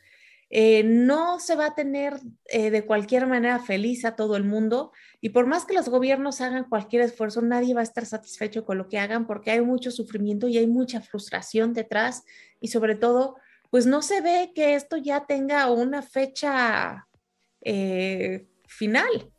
Eh, 0.50 0.82
no 0.82 1.40
se 1.40 1.56
va 1.56 1.66
a 1.66 1.74
tener 1.74 2.20
eh, 2.46 2.70
de 2.70 2.86
cualquier 2.86 3.26
manera 3.26 3.58
feliz 3.58 4.06
a 4.06 4.16
todo 4.16 4.34
el 4.34 4.44
mundo 4.44 4.92
y 5.20 5.28
por 5.28 5.46
más 5.46 5.66
que 5.66 5.74
los 5.74 5.90
gobiernos 5.90 6.40
hagan 6.40 6.64
cualquier 6.64 7.02
esfuerzo, 7.02 7.42
nadie 7.42 7.74
va 7.74 7.80
a 7.80 7.84
estar 7.84 8.06
satisfecho 8.06 8.64
con 8.64 8.78
lo 8.78 8.88
que 8.88 8.98
hagan 8.98 9.26
porque 9.26 9.50
hay 9.50 9.60
mucho 9.60 9.90
sufrimiento 9.90 10.48
y 10.48 10.56
hay 10.56 10.66
mucha 10.66 11.02
frustración 11.02 11.74
detrás 11.74 12.24
y 12.60 12.68
sobre 12.68 12.94
todo, 12.94 13.36
pues 13.70 13.86
no 13.86 14.00
se 14.00 14.22
ve 14.22 14.52
que 14.54 14.74
esto 14.74 14.96
ya 14.96 15.26
tenga 15.26 15.70
una 15.70 16.00
fecha 16.00 17.06
eh, 17.60 18.48
final. 18.66 19.30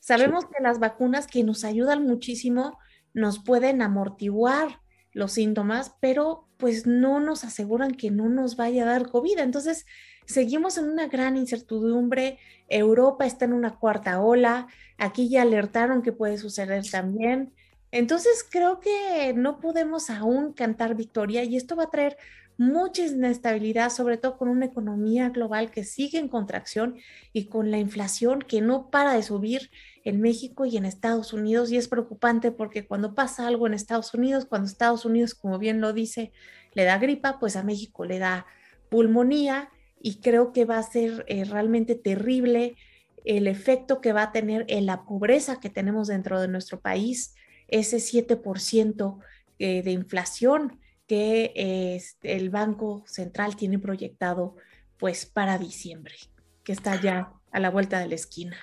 Sabemos 0.00 0.46
que 0.46 0.62
las 0.62 0.78
vacunas 0.78 1.26
que 1.26 1.44
nos 1.44 1.64
ayudan 1.64 2.04
muchísimo 2.04 2.78
nos 3.12 3.42
pueden 3.42 3.82
amortiguar 3.82 4.80
los 5.12 5.32
síntomas, 5.32 5.94
pero 6.00 6.48
pues 6.56 6.86
no 6.86 7.20
nos 7.20 7.44
aseguran 7.44 7.92
que 7.92 8.10
no 8.10 8.28
nos 8.28 8.56
vaya 8.56 8.84
a 8.84 8.86
dar 8.86 9.10
COVID. 9.10 9.38
Entonces, 9.38 9.84
seguimos 10.26 10.78
en 10.78 10.90
una 10.90 11.06
gran 11.08 11.36
incertidumbre. 11.36 12.38
Europa 12.68 13.26
está 13.26 13.44
en 13.44 13.52
una 13.52 13.76
cuarta 13.76 14.20
ola. 14.20 14.66
Aquí 14.98 15.28
ya 15.28 15.42
alertaron 15.42 16.02
que 16.02 16.12
puede 16.12 16.38
suceder 16.38 16.84
también. 16.90 17.52
Entonces 17.90 18.44
creo 18.48 18.80
que 18.80 19.32
no 19.34 19.60
podemos 19.60 20.10
aún 20.10 20.52
cantar 20.52 20.94
victoria 20.94 21.44
y 21.44 21.56
esto 21.56 21.76
va 21.76 21.84
a 21.84 21.90
traer 21.90 22.16
mucha 22.58 23.04
inestabilidad, 23.04 23.90
sobre 23.90 24.16
todo 24.16 24.38
con 24.38 24.48
una 24.48 24.66
economía 24.66 25.28
global 25.28 25.70
que 25.70 25.84
sigue 25.84 26.18
en 26.18 26.28
contracción 26.28 26.96
y 27.32 27.46
con 27.46 27.70
la 27.70 27.78
inflación 27.78 28.40
que 28.40 28.60
no 28.60 28.90
para 28.90 29.12
de 29.12 29.22
subir 29.22 29.70
en 30.04 30.20
México 30.20 30.64
y 30.64 30.76
en 30.76 30.86
Estados 30.86 31.32
Unidos. 31.32 31.70
Y 31.70 31.76
es 31.76 31.88
preocupante 31.88 32.50
porque 32.50 32.86
cuando 32.86 33.14
pasa 33.14 33.46
algo 33.46 33.66
en 33.66 33.74
Estados 33.74 34.14
Unidos, 34.14 34.46
cuando 34.46 34.68
Estados 34.68 35.04
Unidos, 35.04 35.34
como 35.34 35.58
bien 35.58 35.80
lo 35.80 35.92
dice, 35.92 36.32
le 36.72 36.84
da 36.84 36.98
gripa, 36.98 37.38
pues 37.38 37.56
a 37.56 37.62
México 37.62 38.04
le 38.04 38.18
da 38.18 38.46
pulmonía 38.88 39.70
y 40.06 40.20
creo 40.20 40.52
que 40.52 40.64
va 40.64 40.78
a 40.78 40.82
ser 40.84 41.24
eh, 41.26 41.44
realmente 41.44 41.96
terrible 41.96 42.76
el 43.24 43.48
efecto 43.48 44.00
que 44.00 44.12
va 44.12 44.22
a 44.22 44.30
tener 44.30 44.64
en 44.68 44.86
la 44.86 45.04
pobreza 45.04 45.58
que 45.58 45.68
tenemos 45.68 46.06
dentro 46.06 46.40
de 46.40 46.46
nuestro 46.46 46.78
país, 46.78 47.34
ese 47.66 47.96
7% 47.96 49.18
eh, 49.58 49.82
de 49.82 49.90
inflación 49.90 50.78
que 51.08 51.50
este, 51.96 52.36
el 52.36 52.50
Banco 52.50 53.02
Central 53.08 53.56
tiene 53.56 53.80
proyectado 53.80 54.54
pues 54.96 55.26
para 55.26 55.58
diciembre, 55.58 56.14
que 56.62 56.70
está 56.70 57.00
ya 57.02 57.32
a 57.50 57.58
la 57.58 57.70
vuelta 57.70 57.98
de 57.98 58.06
la 58.06 58.14
esquina. 58.14 58.56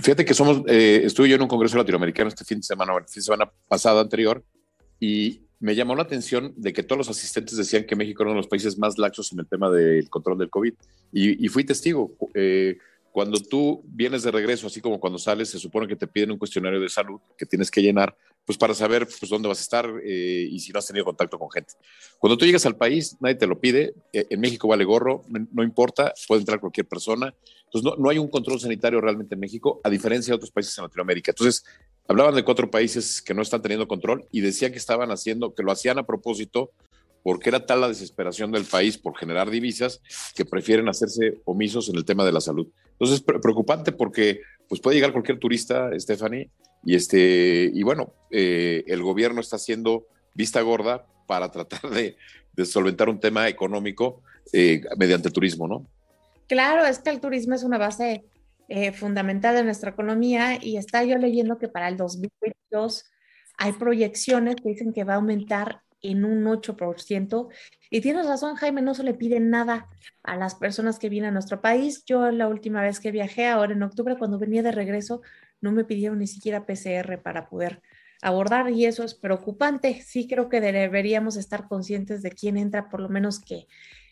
Fíjate 0.00 0.24
que 0.24 0.32
somos, 0.32 0.62
eh, 0.66 1.02
estuve 1.04 1.28
yo 1.28 1.36
en 1.36 1.42
un 1.42 1.48
congreso 1.48 1.76
latinoamericano 1.76 2.28
este 2.28 2.46
fin 2.46 2.60
de 2.60 2.64
semana, 2.64 2.94
el 2.96 3.04
fin 3.04 3.20
de 3.20 3.24
semana 3.24 3.52
pasado 3.68 4.00
anterior, 4.00 4.42
y 4.98 5.42
me 5.60 5.74
llamó 5.74 5.94
la 5.94 6.02
atención 6.02 6.52
de 6.56 6.72
que 6.72 6.82
todos 6.82 6.98
los 6.98 7.08
asistentes 7.08 7.56
decían 7.56 7.84
que 7.84 7.96
México 7.96 8.22
era 8.22 8.30
uno 8.30 8.38
de 8.38 8.42
los 8.42 8.48
países 8.48 8.78
más 8.78 8.98
laxos 8.98 9.32
en 9.32 9.40
el 9.40 9.46
tema 9.46 9.70
del 9.70 10.10
control 10.10 10.38
del 10.38 10.50
COVID. 10.50 10.74
Y, 11.12 11.48
fui 11.48 11.64
testigo. 11.64 12.12
Eh, 12.34 12.76
cuando 13.12 13.38
tú 13.38 13.82
vienes 13.86 14.24
de 14.24 14.32
regreso, 14.32 14.66
así 14.66 14.80
como 14.80 14.98
cuando 14.98 15.18
sales, 15.18 15.48
se 15.48 15.60
supone 15.60 15.86
que 15.86 15.94
te 15.94 16.08
piden 16.08 16.32
un 16.32 16.38
cuestionario 16.38 16.80
de 16.80 16.88
salud 16.88 17.20
que 17.38 17.46
tienes 17.46 17.70
que 17.70 17.80
llenar, 17.80 18.16
pues 18.44 18.58
para 18.58 18.74
saber 18.74 19.06
pues, 19.06 19.30
dónde 19.30 19.46
vas 19.46 19.60
a 19.60 19.62
estar 19.62 19.88
eh, 20.04 20.48
y 20.50 20.58
si 20.58 20.72
no 20.72 20.80
has 20.80 20.86
tenido 20.86 21.04
contacto 21.04 21.38
con 21.38 21.48
gente. 21.50 21.74
Cuando 22.18 22.36
tú 22.36 22.44
llegas 22.44 22.66
al 22.66 22.76
país, 22.76 23.16
nadie 23.20 23.36
te 23.36 23.46
lo 23.46 23.60
pide. 23.60 23.94
Eh, 24.12 24.26
en 24.30 24.40
México 24.40 24.66
vale 24.66 24.84
gorro, 24.84 25.22
no 25.28 25.62
importa, 25.62 26.12
puede 26.26 26.40
entrar 26.40 26.58
cualquier 26.58 26.88
persona. 26.88 27.32
Entonces, 27.66 27.84
no, 27.84 27.96
no 28.02 28.10
hay 28.10 28.18
un 28.18 28.28
control 28.28 28.58
sanitario 28.58 29.00
realmente 29.00 29.34
en 29.34 29.40
México, 29.40 29.80
a 29.84 29.90
diferencia 29.90 30.32
de 30.32 30.36
otros 30.36 30.50
países 30.50 30.76
en 30.76 30.84
Latinoamérica. 30.84 31.30
Entonces, 31.30 31.64
hablaban 32.08 32.34
de 32.34 32.44
cuatro 32.44 32.70
países 32.70 33.22
que 33.22 33.34
no 33.34 33.42
están 33.42 33.62
teniendo 33.62 33.88
control 33.88 34.26
y 34.30 34.40
decían 34.40 34.72
que 34.72 34.78
estaban 34.78 35.10
haciendo, 35.10 35.54
que 35.54 35.62
lo 35.62 35.72
hacían 35.72 35.98
a 35.98 36.06
propósito 36.06 36.72
porque 37.22 37.48
era 37.48 37.64
tal 37.64 37.80
la 37.80 37.88
desesperación 37.88 38.52
del 38.52 38.66
país 38.66 38.98
por 38.98 39.16
generar 39.16 39.50
divisas 39.50 40.02
que 40.34 40.44
prefieren 40.44 40.88
hacerse 40.88 41.40
omisos 41.46 41.88
en 41.88 41.96
el 41.96 42.04
tema 42.04 42.24
de 42.24 42.32
la 42.32 42.40
salud. 42.40 42.68
Entonces, 42.92 43.16
es 43.16 43.22
preocupante 43.22 43.92
porque 43.92 44.42
pues 44.68 44.80
puede 44.80 44.96
llegar 44.96 45.12
cualquier 45.12 45.38
turista, 45.38 45.90
Stephanie, 45.98 46.50
y, 46.84 46.94
este, 46.94 47.70
y 47.72 47.82
bueno, 47.82 48.12
eh, 48.30 48.84
el 48.86 49.02
gobierno 49.02 49.40
está 49.40 49.56
haciendo 49.56 50.06
vista 50.34 50.60
gorda 50.60 51.06
para 51.26 51.50
tratar 51.50 51.88
de, 51.90 52.16
solventar 52.64 53.08
un 53.08 53.18
tema 53.18 53.48
económico 53.48 54.22
eh, 54.52 54.82
mediante 54.98 55.30
turismo, 55.30 55.66
¿no? 55.66 55.86
Claro, 56.46 56.84
es 56.84 56.98
que 56.98 57.08
el 57.08 57.20
turismo 57.20 57.54
es 57.54 57.62
una 57.62 57.78
base 57.78 58.22
eh, 58.68 58.92
fundamental 58.92 59.54
de 59.54 59.64
nuestra 59.64 59.90
economía 59.90 60.58
y 60.60 60.76
está 60.76 61.04
yo 61.04 61.18
leyendo 61.18 61.58
que 61.58 61.68
para 61.68 61.88
el 61.88 61.96
2022 61.96 63.10
hay 63.56 63.72
proyecciones 63.72 64.56
que 64.56 64.68
dicen 64.70 64.92
que 64.92 65.04
va 65.04 65.14
a 65.14 65.16
aumentar 65.16 65.82
en 66.04 66.24
un 66.24 66.44
8%. 66.44 67.48
Y 67.90 68.00
tienes 68.00 68.26
razón, 68.26 68.56
Jaime, 68.56 68.82
no 68.82 68.94
se 68.94 69.02
le 69.02 69.14
pide 69.14 69.40
nada 69.40 69.88
a 70.22 70.36
las 70.36 70.54
personas 70.54 70.98
que 70.98 71.08
vienen 71.08 71.30
a 71.30 71.32
nuestro 71.32 71.60
país. 71.60 72.04
Yo 72.04 72.30
la 72.30 72.46
última 72.48 72.82
vez 72.82 73.00
que 73.00 73.10
viajé, 73.10 73.46
ahora 73.46 73.72
en 73.72 73.82
octubre, 73.82 74.16
cuando 74.18 74.38
venía 74.38 74.62
de 74.62 74.72
regreso, 74.72 75.22
no 75.60 75.72
me 75.72 75.84
pidieron 75.84 76.18
ni 76.18 76.26
siquiera 76.26 76.66
PCR 76.66 77.20
para 77.22 77.48
poder 77.48 77.80
abordar 78.20 78.70
y 78.70 78.84
eso 78.86 79.02
es 79.02 79.14
preocupante. 79.14 80.02
Sí 80.02 80.28
creo 80.28 80.48
que 80.48 80.60
deberíamos 80.60 81.36
estar 81.36 81.68
conscientes 81.68 82.22
de 82.22 82.30
quién 82.30 82.56
entra, 82.56 82.88
por 82.88 83.00
lo 83.00 83.08
menos 83.08 83.40
que 83.40 83.66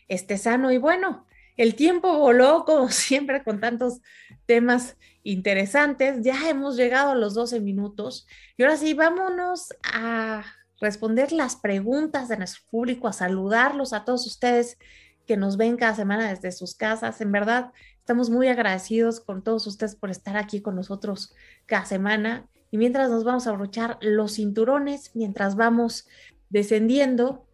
esté 0.07 0.37
sano. 0.37 0.71
Y 0.71 0.77
bueno, 0.77 1.25
el 1.57 1.75
tiempo 1.75 2.17
voló 2.17 2.65
como 2.65 2.89
siempre 2.89 3.43
con 3.43 3.59
tantos 3.59 4.01
temas 4.45 4.97
interesantes. 5.23 6.21
Ya 6.21 6.49
hemos 6.49 6.75
llegado 6.75 7.11
a 7.11 7.15
los 7.15 7.33
12 7.33 7.59
minutos 7.59 8.27
y 8.57 8.63
ahora 8.63 8.77
sí, 8.77 8.93
vámonos 8.93 9.69
a 9.83 10.43
responder 10.79 11.31
las 11.31 11.55
preguntas 11.55 12.27
de 12.27 12.37
nuestro 12.37 12.63
público, 12.69 13.07
a 13.07 13.13
saludarlos 13.13 13.93
a 13.93 14.03
todos 14.03 14.27
ustedes 14.27 14.77
que 15.25 15.37
nos 15.37 15.55
ven 15.55 15.77
cada 15.77 15.95
semana 15.95 16.29
desde 16.29 16.51
sus 16.51 16.75
casas. 16.75 17.21
En 17.21 17.31
verdad, 17.31 17.71
estamos 17.99 18.29
muy 18.29 18.49
agradecidos 18.49 19.21
con 19.21 19.43
todos 19.43 19.65
ustedes 19.67 19.95
por 19.95 20.11
estar 20.11 20.35
aquí 20.35 20.61
con 20.61 20.75
nosotros 20.75 21.33
cada 21.65 21.85
semana. 21.85 22.49
Y 22.71 22.77
mientras 22.77 23.09
nos 23.09 23.23
vamos 23.23 23.47
a 23.47 23.51
abrochar 23.51 23.97
los 24.01 24.35
cinturones, 24.35 25.11
mientras 25.13 25.55
vamos 25.55 26.07
descendiendo, 26.49 27.47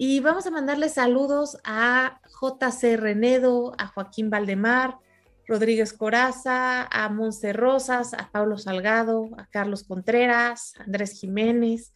y 0.00 0.20
vamos 0.20 0.46
a 0.46 0.52
mandarle 0.52 0.88
saludos 0.90 1.58
a 1.64 2.20
JC 2.40 2.96
Renedo, 2.96 3.74
a 3.78 3.86
Joaquín 3.88 4.30
Valdemar, 4.30 4.98
Rodríguez 5.46 5.92
Coraza, 5.92 6.84
a 6.84 7.08
Monse 7.08 7.52
Rosas, 7.52 8.14
a 8.14 8.30
Pablo 8.30 8.58
Salgado, 8.58 9.30
a 9.38 9.46
Carlos 9.46 9.84
Contreras, 9.84 10.74
a 10.78 10.84
Andrés 10.84 11.18
Jiménez, 11.18 11.92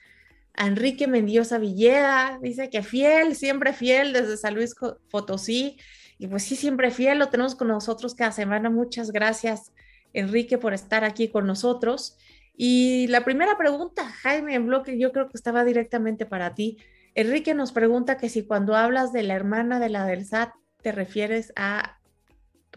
a 0.55 0.67
Enrique 0.67 1.07
Mendiosa 1.07 1.59
Villeda, 1.59 2.39
dice 2.43 2.71
que 2.71 2.83
fiel, 2.83 3.37
siempre 3.37 3.73
fiel 3.73 4.13
desde 4.13 4.37
San 4.37 4.55
Luis 4.55 4.75
Potosí, 5.11 5.79
y 6.23 6.29
pues 6.29 6.45
sí, 6.45 6.57
siempre 6.57 6.93
fiel, 6.93 7.19
lo 7.19 7.31
tenemos 7.31 7.57
con 7.57 7.67
nosotros 7.67 8.15
cada 8.15 8.31
semana. 8.31 8.71
Muchas 8.71 9.11
gracias, 9.11 9.73
Enrique, 10.13 10.57
por 10.57 10.73
estar 10.73 11.05
aquí 11.05 11.27
con 11.27 11.49
nosotros. 11.49 12.17
Y 12.57 13.09
la 13.09 13.25
primera 13.25 13.59
pregunta, 13.59 14.05
Jaime, 14.09 14.55
en 14.55 14.67
bloque, 14.67 14.99
yo 15.01 15.11
creo 15.11 15.29
que 15.29 15.37
estaba 15.37 15.65
directamente 15.65 16.25
para 16.25 16.55
ti. 16.55 16.79
Enrique 17.15 17.55
nos 17.55 17.73
pregunta 17.73 18.17
que 18.17 18.29
si 18.29 18.45
cuando 18.45 18.75
hablas 18.75 19.13
de 19.13 19.23
la 19.23 19.35
hermana 19.35 19.79
de 19.81 19.89
la 19.91 20.07
del 20.07 20.25
SAT, 20.25 20.55
te 20.83 20.93
refieres 20.93 21.53
a 21.57 21.99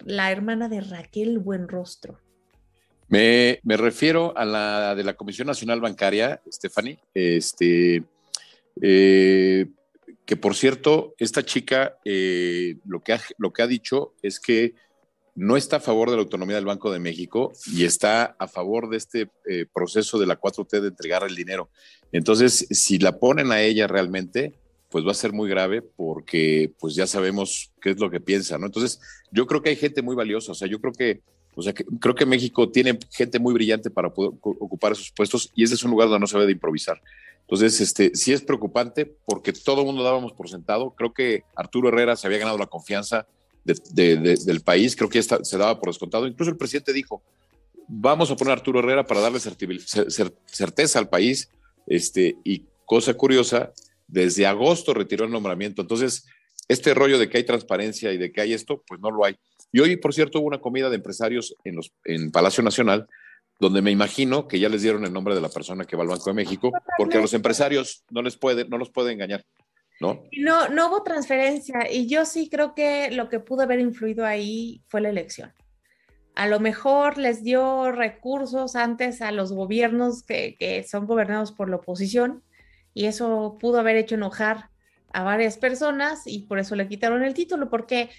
la 0.03 0.31
hermana 0.31 0.67
de 0.67 0.81
Raquel 0.81 1.39
Buenrostro. 1.39 2.19
Me, 3.07 3.59
me 3.63 3.77
refiero 3.77 4.37
a 4.37 4.45
la 4.45 4.95
de 4.95 5.03
la 5.03 5.13
Comisión 5.13 5.47
Nacional 5.47 5.79
Bancaria, 5.79 6.41
Stephanie, 6.51 6.99
este, 7.13 8.03
eh, 8.81 9.67
que 10.25 10.37
por 10.37 10.55
cierto, 10.55 11.13
esta 11.17 11.43
chica 11.43 11.97
eh, 12.03 12.77
lo, 12.85 13.01
que 13.01 13.17
lo 13.37 13.53
que 13.53 13.61
ha 13.61 13.67
dicho 13.67 14.15
es 14.21 14.39
que 14.39 14.73
no 15.35 15.57
está 15.57 15.77
a 15.77 15.81
favor 15.81 16.09
de 16.09 16.15
la 16.15 16.21
autonomía 16.21 16.55
del 16.55 16.65
Banco 16.65 16.91
de 16.91 16.99
México 16.99 17.51
y 17.67 17.83
está 17.83 18.35
a 18.39 18.47
favor 18.47 18.89
de 18.89 18.97
este 18.97 19.29
eh, 19.45 19.65
proceso 19.71 20.17
de 20.17 20.25
la 20.25 20.39
4T 20.39 20.79
de 20.79 20.87
entregar 20.87 21.23
el 21.23 21.35
dinero. 21.35 21.69
Entonces, 22.13 22.67
si 22.71 22.99
la 22.99 23.19
ponen 23.19 23.51
a 23.51 23.61
ella 23.61 23.85
realmente, 23.85 24.53
pues 24.89 25.05
va 25.05 25.11
a 25.11 25.15
ser 25.15 25.33
muy 25.33 25.49
grave 25.49 25.81
porque 25.81 26.71
pues 26.79 26.95
ya 26.95 27.05
sabemos 27.05 27.73
qué 27.81 27.91
es 27.91 27.99
lo 27.99 28.09
que 28.09 28.21
piensa. 28.21 28.55
Entonces, 28.55 29.01
yo 29.29 29.45
creo 29.45 29.61
que 29.61 29.69
hay 29.69 29.75
gente 29.75 30.01
muy 30.01 30.15
valiosa, 30.15 30.53
o 30.53 30.55
sea, 30.55 30.69
yo 30.69 30.79
creo 30.79 30.93
que, 30.93 31.21
o 31.53 31.61
sea, 31.61 31.73
creo 31.73 32.15
que 32.15 32.25
México 32.25 32.69
tiene 32.71 32.97
gente 33.11 33.37
muy 33.37 33.53
brillante 33.53 33.89
para 33.89 34.07
ocupar 34.07 34.93
esos 34.93 35.11
puestos 35.11 35.51
y 35.53 35.63
ese 35.63 35.73
es 35.73 35.83
un 35.83 35.91
lugar 35.91 36.07
donde 36.07 36.21
no 36.21 36.27
se 36.27 36.37
debe 36.37 36.47
de 36.47 36.53
improvisar. 36.53 37.01
Entonces, 37.41 37.81
este, 37.81 38.15
sí 38.15 38.31
es 38.31 38.41
preocupante 38.41 39.05
porque 39.05 39.51
todo 39.51 39.81
el 39.81 39.85
mundo 39.85 40.01
dábamos 40.01 40.31
por 40.31 40.49
sentado. 40.49 40.91
Creo 40.91 41.13
que 41.13 41.43
Arturo 41.55 41.89
Herrera 41.89 42.15
se 42.15 42.25
había 42.25 42.39
ganado 42.39 42.57
la 42.57 42.65
confianza 42.67 43.27
del 43.65 44.61
país, 44.61 44.95
creo 44.95 45.09
que 45.09 45.21
ya 45.21 45.39
se 45.43 45.57
daba 45.57 45.79
por 45.79 45.89
descontado. 45.89 46.27
Incluso 46.27 46.51
el 46.51 46.57
presidente 46.57 46.93
dijo, 46.93 47.23
vamos 47.87 48.31
a 48.31 48.35
poner 48.35 48.51
a 48.51 48.53
Arturo 48.53 48.79
Herrera 48.79 49.05
para 49.05 49.21
darle 49.21 49.39
certeza 49.39 50.99
al 50.99 51.09
país. 51.09 51.49
Este, 51.87 52.37
y 52.43 52.63
cosa 52.85 53.13
curiosa, 53.13 53.71
desde 54.07 54.45
agosto 54.45 54.93
retiró 54.93 55.25
el 55.25 55.31
nombramiento. 55.31 55.81
Entonces, 55.81 56.25
este 56.67 56.93
rollo 56.93 57.19
de 57.19 57.29
que 57.29 57.37
hay 57.37 57.43
transparencia 57.43 58.11
y 58.11 58.17
de 58.17 58.31
que 58.31 58.41
hay 58.41 58.53
esto, 58.53 58.83
pues 58.87 58.99
no 59.01 59.11
lo 59.11 59.25
hay. 59.25 59.35
Y 59.71 59.79
hoy, 59.79 59.97
por 59.97 60.13
cierto, 60.13 60.39
hubo 60.39 60.47
una 60.47 60.61
comida 60.61 60.89
de 60.89 60.95
empresarios 60.95 61.55
en, 61.63 61.75
los, 61.75 61.91
en 62.05 62.31
Palacio 62.31 62.63
Nacional, 62.63 63.07
donde 63.59 63.81
me 63.81 63.91
imagino 63.91 64.47
que 64.47 64.59
ya 64.59 64.69
les 64.69 64.81
dieron 64.81 65.05
el 65.05 65.13
nombre 65.13 65.35
de 65.35 65.41
la 65.41 65.49
persona 65.49 65.85
que 65.85 65.95
va 65.95 66.03
al 66.03 66.09
Banco 66.09 66.29
de 66.29 66.33
México, 66.33 66.71
porque 66.97 67.17
a 67.17 67.21
los 67.21 67.33
empresarios 67.33 68.03
no 68.09 68.21
les 68.21 68.35
puede, 68.35 68.67
no 68.67 68.77
los 68.77 68.89
puede 68.89 69.13
engañar. 69.13 69.45
¿No? 69.99 70.23
No, 70.37 70.69
no 70.69 70.87
hubo 70.87 71.03
transferencia 71.03 71.91
y 71.91 72.07
yo 72.07 72.25
sí 72.25 72.49
creo 72.49 72.75
que 72.75 73.11
lo 73.11 73.29
que 73.29 73.39
pudo 73.39 73.61
haber 73.61 73.79
influido 73.79 74.25
ahí 74.25 74.83
fue 74.87 75.01
la 75.01 75.09
elección. 75.09 75.53
A 76.35 76.47
lo 76.47 76.59
mejor 76.59 77.17
les 77.17 77.43
dio 77.43 77.91
recursos 77.91 78.75
antes 78.75 79.21
a 79.21 79.31
los 79.31 79.53
gobiernos 79.53 80.23
que, 80.23 80.55
que 80.59 80.83
son 80.83 81.05
gobernados 81.05 81.51
por 81.51 81.69
la 81.69 81.77
oposición 81.77 82.43
y 82.93 83.05
eso 83.05 83.57
pudo 83.59 83.79
haber 83.79 83.95
hecho 83.95 84.15
enojar 84.15 84.69
a 85.15 85.23
varias 85.23 85.57
personas 85.57 86.27
y 86.27 86.39
por 86.39 86.59
eso 86.59 86.75
le 86.75 86.89
quitaron 86.89 87.23
el 87.23 87.33
título, 87.33 87.69
porque, 87.69 88.09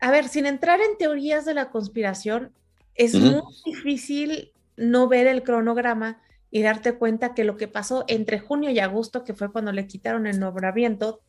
a 0.00 0.10
ver, 0.10 0.28
sin 0.28 0.44
entrar 0.44 0.80
en 0.80 0.98
teorías 0.98 1.46
de 1.46 1.54
la 1.54 1.70
conspiración, 1.70 2.52
es 2.94 3.14
muy 3.14 3.40
difícil 3.64 4.52
no 4.76 5.08
ver 5.08 5.26
el 5.26 5.42
cronograma 5.42 6.20
y 6.56 6.62
darte 6.62 6.94
cuenta 6.94 7.34
que 7.34 7.44
lo 7.44 7.58
que 7.58 7.68
pasó 7.68 8.06
entre 8.08 8.38
junio 8.38 8.70
y 8.70 8.78
agosto, 8.78 9.24
que 9.24 9.34
fue 9.34 9.52
cuando 9.52 9.72
le 9.72 9.86
quitaron 9.86 10.26
el 10.26 10.40
nombramiento, 10.40 11.20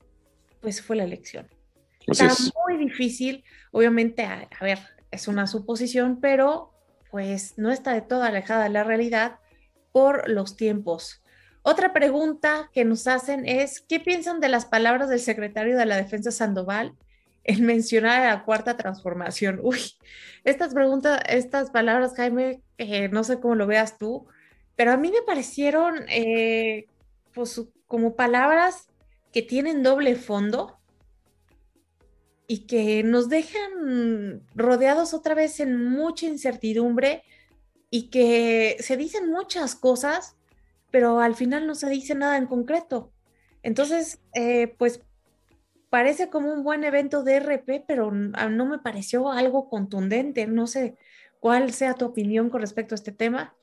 pues 0.62 0.82
fue 0.82 0.96
la 0.96 1.04
elección. 1.04 1.50
Está 2.06 2.30
muy 2.66 2.78
difícil, 2.78 3.44
obviamente, 3.72 4.24
a, 4.24 4.48
ver, 4.62 4.80
es 5.12 5.28
una 5.28 5.46
suposición, 5.46 6.22
pero 6.22 6.72
pues 7.12 7.56
no 7.58 7.72
está 7.72 7.92
de 7.92 8.00
todo 8.00 8.24
alejada 8.24 8.63
de 8.63 8.70
la 8.70 8.86
realidad 8.86 9.40
por 9.92 10.30
los 10.30 10.56
tiempos. 10.56 11.22
Otra 11.62 11.92
pregunta 11.92 12.70
que 12.72 12.86
nos 12.86 13.06
hacen 13.06 13.46
es, 13.46 13.82
¿qué 13.82 14.00
piensan 14.00 14.40
de 14.40 14.48
las 14.48 14.66
palabras 14.66 15.10
del 15.10 15.20
secretario 15.20 15.78
de 15.78 15.88
la 15.88 15.98
Defensa 15.98 16.32
Sandoval 16.32 16.94
en 17.44 17.66
mencionar 17.66 18.22
a 18.22 18.34
la 18.34 18.46
cuarta 18.46 18.78
transformación? 18.78 19.60
Uy, 19.62 19.82
estas 20.46 20.74
preguntas, 20.74 21.20
estas 21.28 21.70
palabras, 21.70 22.13
Jaime, 22.16 22.62
no 23.12 23.26
sé 23.26 23.42
cómo 23.42 23.56
lo 23.56 23.68
veas 23.68 23.98
tú, 23.98 24.26
pero 24.78 24.92
a 24.94 24.98
mí 24.98 25.12
me 25.12 25.24
parecieron 25.24 26.06
eh, 26.08 26.88
pues, 27.34 27.62
como 27.88 28.16
palabras 28.16 28.88
que 29.34 29.42
tienen 29.42 29.84
doble 29.84 30.16
fondo 30.16 30.78
y 32.48 32.68
que 32.68 33.04
nos 33.04 33.28
dejan 33.28 34.44
rodeados 34.56 35.13
otra 35.13 35.36
vez 35.36 35.60
en 35.60 35.84
mucha 35.84 36.28
incertidumbre 36.28 37.24
y 37.90 38.10
que 38.10 38.78
se 38.80 38.96
dicen 38.96 39.30
muchas 39.30 39.76
cosas, 39.76 40.38
pero 40.92 41.20
al 41.20 41.36
final 41.36 41.68
no 41.68 41.76
se 41.76 41.90
dice 41.90 42.16
nada 42.16 42.38
en 42.38 42.46
concreto. 42.46 43.12
Entonces, 43.63 44.22
eh, 44.36 44.76
pues 44.78 45.02
parece 45.90 46.30
como 46.30 46.54
un 46.54 46.63
buen 46.63 46.84
evento 46.84 47.24
de 47.24 47.38
RP, 47.40 47.84
pero 47.88 48.12
no 48.12 48.66
me 48.66 48.78
pareció 48.78 49.32
algo 49.32 49.70
contundente. 49.70 50.46
No 50.46 50.68
sé 50.68 50.98
cuál 51.40 51.74
sea 51.74 51.96
tu 51.96 52.06
opinión 52.06 52.50
con 52.50 52.62
respecto 52.62 52.94
a 52.94 52.98
este 52.98 53.12
tema. 53.12 53.56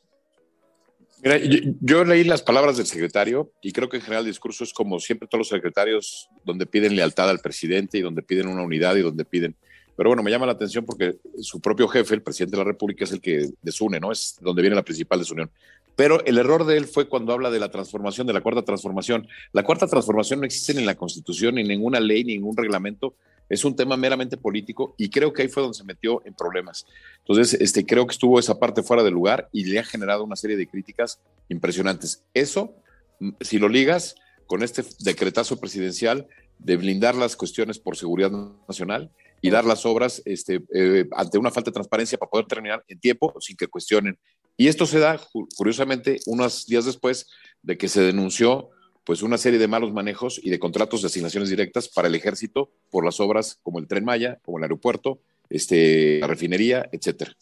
Mira, 1.24 1.40
yo, 1.80 2.04
leí 2.04 2.22
las 2.22 2.42
palabras 2.42 2.76
del 2.76 2.84
secretario 2.84 3.50
y 3.62 3.72
creo 3.72 3.88
que 3.88 3.96
en 3.96 4.02
general 4.02 4.24
el 4.24 4.30
discurso 4.30 4.62
es 4.62 4.74
como 4.74 5.00
siempre 5.00 5.26
todos 5.26 5.38
los 5.38 5.48
secretarios 5.48 6.28
donde 6.44 6.66
piden 6.66 6.94
lealtad 6.94 7.30
al 7.30 7.38
presidente 7.38 7.96
y 7.96 8.02
donde 8.02 8.20
piden 8.20 8.46
una 8.46 8.62
unidad 8.62 8.94
y 8.96 9.00
donde 9.00 9.24
piden... 9.24 9.56
Pero 9.96 10.10
bueno, 10.10 10.22
me 10.22 10.30
llama 10.30 10.44
la 10.44 10.52
atención 10.52 10.84
porque 10.84 11.16
su 11.40 11.62
propio 11.62 11.88
jefe, 11.88 12.14
el 12.14 12.20
presidente 12.20 12.58
de 12.58 12.64
la 12.64 12.70
República, 12.70 13.04
es 13.04 13.12
el 13.12 13.22
que 13.22 13.48
desune, 13.62 14.00
¿no? 14.00 14.12
Es 14.12 14.36
donde 14.42 14.60
viene 14.60 14.76
la 14.76 14.82
principal 14.82 15.18
desunión. 15.18 15.50
Pero 15.96 16.22
el 16.26 16.36
error 16.36 16.66
de 16.66 16.76
él 16.76 16.84
fue 16.84 17.08
cuando 17.08 17.32
habla 17.32 17.50
de 17.50 17.60
la 17.60 17.70
transformación, 17.70 18.26
de 18.26 18.34
la 18.34 18.42
cuarta 18.42 18.62
transformación. 18.62 19.26
La 19.52 19.62
cuarta 19.62 19.86
transformación 19.86 20.40
no 20.40 20.46
existe 20.46 20.74
ni 20.74 20.80
en 20.80 20.86
la 20.86 20.96
Constitución, 20.96 21.54
ni 21.54 21.62
en 21.62 21.68
ninguna 21.68 22.00
ley, 22.00 22.24
ni 22.24 22.34
en 22.34 22.40
ningún 22.40 22.56
reglamento 22.56 23.14
es 23.48 23.64
un 23.64 23.76
tema 23.76 23.96
meramente 23.96 24.36
político 24.36 24.94
y 24.98 25.10
creo 25.10 25.32
que 25.32 25.42
ahí 25.42 25.48
fue 25.48 25.62
donde 25.62 25.78
se 25.78 25.84
metió 25.84 26.22
en 26.24 26.34
problemas. 26.34 26.86
Entonces, 27.18 27.54
este, 27.60 27.84
creo 27.84 28.06
que 28.06 28.12
estuvo 28.12 28.38
esa 28.38 28.58
parte 28.58 28.82
fuera 28.82 29.02
de 29.02 29.10
lugar 29.10 29.48
y 29.52 29.64
le 29.64 29.78
ha 29.78 29.84
generado 29.84 30.24
una 30.24 30.36
serie 30.36 30.56
de 30.56 30.66
críticas 30.66 31.20
impresionantes. 31.48 32.22
Eso, 32.32 32.74
mm, 33.20 33.30
si 33.40 33.58
lo 33.58 33.68
ligas 33.68 34.16
con 34.46 34.62
este 34.62 34.84
decretazo 35.00 35.58
presidencial 35.58 36.26
de 36.58 36.76
blindar 36.76 37.14
las 37.14 37.36
cuestiones 37.36 37.78
por 37.78 37.96
seguridad 37.96 38.30
nacional 38.68 39.10
y 39.40 39.50
dar 39.50 39.64
las 39.64 39.84
obras 39.84 40.22
este, 40.24 40.62
eh, 40.74 41.06
ante 41.12 41.38
una 41.38 41.50
falta 41.50 41.70
de 41.70 41.74
transparencia 41.74 42.16
para 42.16 42.30
poder 42.30 42.46
terminar 42.46 42.84
en 42.88 42.98
tiempo 42.98 43.34
sin 43.40 43.56
que 43.56 43.66
cuestionen. 43.66 44.18
Y 44.56 44.68
esto 44.68 44.86
se 44.86 45.00
da, 45.00 45.20
curiosamente, 45.56 46.20
unos 46.26 46.66
días 46.66 46.84
después 46.84 47.26
de 47.62 47.76
que 47.76 47.88
se 47.88 48.02
denunció 48.02 48.70
pues 49.04 49.22
una 49.22 49.38
serie 49.38 49.58
de 49.58 49.68
malos 49.68 49.92
manejos 49.92 50.40
y 50.42 50.50
de 50.50 50.58
contratos 50.58 51.02
de 51.02 51.06
asignaciones 51.06 51.50
directas 51.50 51.88
para 51.88 52.08
el 52.08 52.14
ejército 52.14 52.70
por 52.90 53.04
las 53.04 53.20
obras 53.20 53.58
como 53.62 53.78
el 53.78 53.86
Tren 53.86 54.04
Maya, 54.04 54.38
como 54.44 54.58
el 54.58 54.64
aeropuerto, 54.64 55.20
este, 55.50 56.20
la 56.20 56.26
refinería, 56.26 56.88
etcétera. 56.90 57.32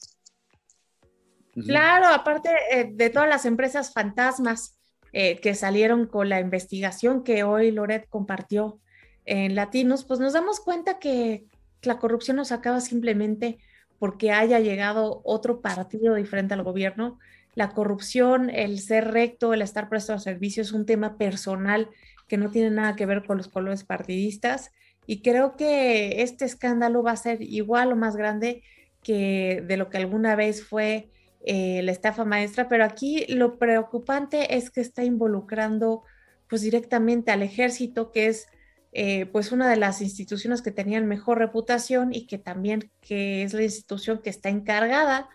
Claro, 1.54 2.08
aparte 2.08 2.50
eh, 2.72 2.90
de 2.92 3.10
todas 3.10 3.28
las 3.28 3.44
empresas 3.44 3.92
fantasmas 3.92 4.78
eh, 5.12 5.38
que 5.40 5.54
salieron 5.54 6.06
con 6.06 6.28
la 6.28 6.40
investigación 6.40 7.22
que 7.22 7.44
hoy 7.44 7.70
Loret 7.70 8.08
compartió 8.08 8.80
en 9.26 9.54
Latinos, 9.54 10.04
pues 10.04 10.18
nos 10.18 10.32
damos 10.32 10.60
cuenta 10.60 10.98
que 10.98 11.44
la 11.82 11.98
corrupción 11.98 12.38
no 12.38 12.44
se 12.44 12.54
acaba 12.54 12.80
simplemente 12.80 13.58
porque 13.98 14.32
haya 14.32 14.58
llegado 14.58 15.20
otro 15.24 15.60
partido 15.60 16.14
diferente 16.14 16.54
al 16.54 16.62
gobierno, 16.62 17.18
la 17.54 17.70
corrupción, 17.70 18.50
el 18.50 18.80
ser 18.80 19.10
recto, 19.10 19.52
el 19.52 19.62
estar 19.62 19.88
presto 19.88 20.12
a 20.12 20.18
servicio 20.18 20.62
es 20.62 20.72
un 20.72 20.86
tema 20.86 21.18
personal 21.18 21.90
que 22.28 22.36
no 22.36 22.50
tiene 22.50 22.70
nada 22.70 22.96
que 22.96 23.06
ver 23.06 23.24
con 23.24 23.36
los 23.36 23.48
colores 23.48 23.84
partidistas. 23.84 24.70
Y 25.06 25.20
creo 25.20 25.56
que 25.56 26.22
este 26.22 26.44
escándalo 26.44 27.02
va 27.02 27.12
a 27.12 27.16
ser 27.16 27.42
igual 27.42 27.92
o 27.92 27.96
más 27.96 28.16
grande 28.16 28.62
que 29.02 29.62
de 29.66 29.76
lo 29.76 29.90
que 29.90 29.98
alguna 29.98 30.36
vez 30.36 30.64
fue 30.64 31.10
eh, 31.44 31.82
la 31.82 31.92
estafa 31.92 32.24
maestra, 32.24 32.68
pero 32.68 32.84
aquí 32.84 33.26
lo 33.28 33.58
preocupante 33.58 34.56
es 34.56 34.70
que 34.70 34.80
está 34.80 35.02
involucrando 35.04 36.04
pues 36.48 36.62
directamente 36.62 37.32
al 37.32 37.42
ejército, 37.42 38.12
que 38.12 38.26
es 38.26 38.46
eh, 38.92 39.26
pues 39.26 39.52
una 39.52 39.68
de 39.68 39.76
las 39.76 40.00
instituciones 40.02 40.62
que 40.62 40.70
tenían 40.70 41.06
mejor 41.06 41.38
reputación 41.38 42.14
y 42.14 42.26
que 42.26 42.38
también 42.38 42.92
que 43.00 43.42
es 43.42 43.54
la 43.54 43.62
institución 43.62 44.20
que 44.22 44.30
está 44.30 44.50
encargada 44.50 45.28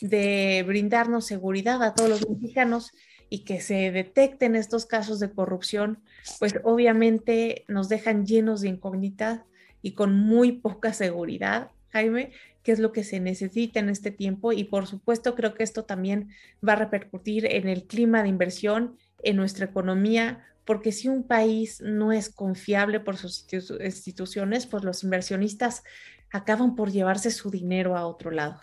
de 0.00 0.64
brindarnos 0.66 1.26
seguridad 1.26 1.82
a 1.82 1.94
todos 1.94 2.10
los 2.10 2.28
mexicanos 2.28 2.92
y 3.30 3.40
que 3.40 3.60
se 3.60 3.90
detecten 3.90 4.56
estos 4.56 4.86
casos 4.86 5.20
de 5.20 5.30
corrupción, 5.30 6.00
pues 6.38 6.54
obviamente 6.64 7.64
nos 7.68 7.88
dejan 7.88 8.26
llenos 8.26 8.60
de 8.60 8.68
incógnitas 8.68 9.40
y 9.82 9.92
con 9.92 10.14
muy 10.14 10.52
poca 10.52 10.92
seguridad, 10.92 11.70
Jaime, 11.90 12.32
qué 12.62 12.72
es 12.72 12.78
lo 12.78 12.92
que 12.92 13.04
se 13.04 13.20
necesita 13.20 13.80
en 13.80 13.88
este 13.88 14.10
tiempo 14.10 14.52
y 14.52 14.64
por 14.64 14.86
supuesto 14.86 15.34
creo 15.34 15.54
que 15.54 15.62
esto 15.62 15.84
también 15.84 16.30
va 16.66 16.74
a 16.74 16.76
repercutir 16.76 17.46
en 17.46 17.68
el 17.68 17.84
clima 17.84 18.22
de 18.22 18.28
inversión, 18.28 18.96
en 19.22 19.36
nuestra 19.36 19.66
economía, 19.66 20.44
porque 20.64 20.92
si 20.92 21.08
un 21.08 21.22
país 21.22 21.80
no 21.80 22.12
es 22.12 22.28
confiable 22.28 23.00
por 23.00 23.16
sus 23.16 23.46
instituciones, 23.80 24.66
pues 24.66 24.84
los 24.84 25.02
inversionistas 25.02 25.82
acaban 26.30 26.76
por 26.76 26.90
llevarse 26.90 27.30
su 27.30 27.50
dinero 27.50 27.96
a 27.96 28.06
otro 28.06 28.30
lado. 28.30 28.60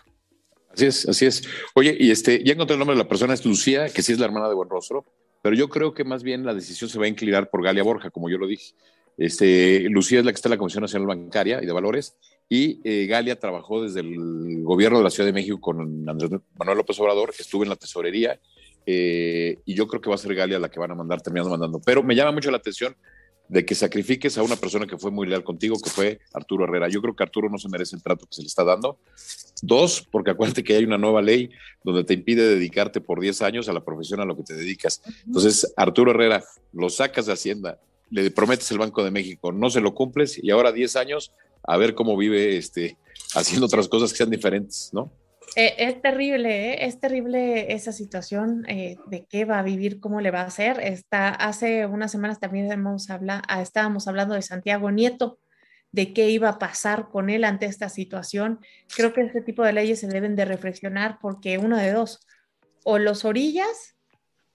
Así 0.76 0.84
es, 0.84 1.08
así 1.08 1.24
es. 1.24 1.48
Oye, 1.74 1.96
y 1.98 2.10
este, 2.10 2.44
ya 2.44 2.52
encontré 2.52 2.74
el 2.74 2.78
nombre 2.78 2.94
de 2.94 3.02
la 3.02 3.08
persona, 3.08 3.32
es 3.32 3.44
Lucía, 3.46 3.88
que 3.88 4.02
sí 4.02 4.12
es 4.12 4.18
la 4.18 4.26
hermana 4.26 4.46
de 4.48 4.54
Buenrostro, 4.54 5.06
pero 5.40 5.56
yo 5.56 5.70
creo 5.70 5.94
que 5.94 6.04
más 6.04 6.22
bien 6.22 6.44
la 6.44 6.52
decisión 6.52 6.90
se 6.90 6.98
va 6.98 7.06
a 7.06 7.08
inclinar 7.08 7.48
por 7.48 7.64
Galia 7.64 7.82
Borja, 7.82 8.10
como 8.10 8.28
yo 8.28 8.36
lo 8.36 8.46
dije. 8.46 8.74
Este, 9.16 9.88
Lucía 9.88 10.18
es 10.18 10.26
la 10.26 10.32
que 10.32 10.36
está 10.36 10.48
en 10.48 10.52
la 10.52 10.58
Comisión 10.58 10.82
Nacional 10.82 11.06
Bancaria 11.06 11.62
y 11.62 11.66
de 11.66 11.72
Valores, 11.72 12.16
y 12.46 12.80
eh, 12.84 13.06
Galia 13.06 13.40
trabajó 13.40 13.82
desde 13.82 14.00
el 14.00 14.62
gobierno 14.64 14.98
de 14.98 15.04
la 15.04 15.10
Ciudad 15.10 15.26
de 15.26 15.32
México 15.32 15.58
con 15.58 16.06
Andrés 16.06 16.30
Manuel 16.58 16.76
López 16.76 17.00
Obrador, 17.00 17.32
estuvo 17.38 17.62
en 17.62 17.70
la 17.70 17.76
tesorería 17.76 18.38
eh, 18.84 19.58
y 19.64 19.74
yo 19.74 19.88
creo 19.88 20.02
que 20.02 20.10
va 20.10 20.16
a 20.16 20.18
ser 20.18 20.34
Galia 20.34 20.58
la 20.58 20.68
que 20.68 20.78
van 20.78 20.90
a 20.90 20.94
mandar, 20.94 21.22
terminando 21.22 21.50
mandando. 21.50 21.80
Pero 21.80 22.02
me 22.02 22.14
llama 22.14 22.32
mucho 22.32 22.50
la 22.50 22.58
atención 22.58 22.94
de 23.48 23.64
que 23.64 23.74
sacrifiques 23.74 24.36
a 24.38 24.42
una 24.42 24.56
persona 24.56 24.86
que 24.86 24.98
fue 24.98 25.10
muy 25.10 25.26
leal 25.26 25.44
contigo, 25.44 25.78
que 25.82 25.90
fue 25.90 26.20
Arturo 26.32 26.64
Herrera. 26.64 26.88
Yo 26.88 27.00
creo 27.00 27.14
que 27.14 27.22
Arturo 27.22 27.48
no 27.48 27.58
se 27.58 27.68
merece 27.68 27.96
el 27.96 28.02
trato 28.02 28.26
que 28.26 28.34
se 28.34 28.42
le 28.42 28.48
está 28.48 28.64
dando. 28.64 28.98
Dos, 29.62 30.06
porque 30.10 30.32
acuérdate 30.32 30.64
que 30.64 30.74
hay 30.74 30.84
una 30.84 30.98
nueva 30.98 31.22
ley 31.22 31.50
donde 31.84 32.04
te 32.04 32.14
impide 32.14 32.48
dedicarte 32.48 33.00
por 33.00 33.20
10 33.20 33.42
años 33.42 33.68
a 33.68 33.72
la 33.72 33.84
profesión 33.84 34.20
a 34.20 34.24
lo 34.24 34.36
que 34.36 34.42
te 34.42 34.54
dedicas. 34.54 35.02
Entonces, 35.26 35.72
Arturo 35.76 36.10
Herrera, 36.10 36.44
lo 36.72 36.90
sacas 36.90 37.26
de 37.26 37.32
Hacienda, 37.32 37.78
le 38.10 38.30
prometes 38.30 38.70
el 38.70 38.78
Banco 38.78 39.04
de 39.04 39.10
México, 39.10 39.52
no 39.52 39.70
se 39.70 39.80
lo 39.80 39.94
cumples 39.94 40.42
y 40.42 40.50
ahora 40.50 40.72
10 40.72 40.96
años 40.96 41.32
a 41.62 41.76
ver 41.76 41.94
cómo 41.94 42.16
vive 42.16 42.56
este, 42.56 42.96
haciendo 43.34 43.66
otras 43.66 43.88
cosas 43.88 44.12
que 44.12 44.18
sean 44.18 44.30
diferentes, 44.30 44.90
¿no? 44.92 45.10
Eh, 45.54 45.74
es 45.78 46.02
terrible, 46.02 46.72
¿eh? 46.72 46.86
es 46.86 46.98
terrible 46.98 47.72
esa 47.72 47.92
situación 47.92 48.64
eh, 48.68 48.96
de 49.06 49.26
qué 49.26 49.44
va 49.44 49.60
a 49.60 49.62
vivir, 49.62 50.00
cómo 50.00 50.20
le 50.20 50.30
va 50.30 50.40
a 50.40 50.46
hacer. 50.46 50.80
Está, 50.80 51.28
hace 51.28 51.86
unas 51.86 52.10
semanas 52.10 52.40
también 52.40 52.70
hemos 52.72 53.08
ah, 53.10 53.62
estábamos 53.62 54.08
hablando 54.08 54.34
de 54.34 54.42
Santiago 54.42 54.90
Nieto, 54.90 55.38
de 55.92 56.12
qué 56.12 56.28
iba 56.30 56.48
a 56.48 56.58
pasar 56.58 57.08
con 57.08 57.30
él 57.30 57.44
ante 57.44 57.66
esta 57.66 57.88
situación. 57.88 58.60
Creo 58.94 59.12
que 59.12 59.22
este 59.22 59.40
tipo 59.40 59.62
de 59.62 59.72
leyes 59.72 60.00
se 60.00 60.08
deben 60.08 60.36
de 60.36 60.44
reflexionar 60.44 61.18
porque 61.20 61.58
uno 61.58 61.76
de 61.76 61.92
dos, 61.92 62.26
o 62.84 62.98
los 62.98 63.24
orillas 63.24 63.96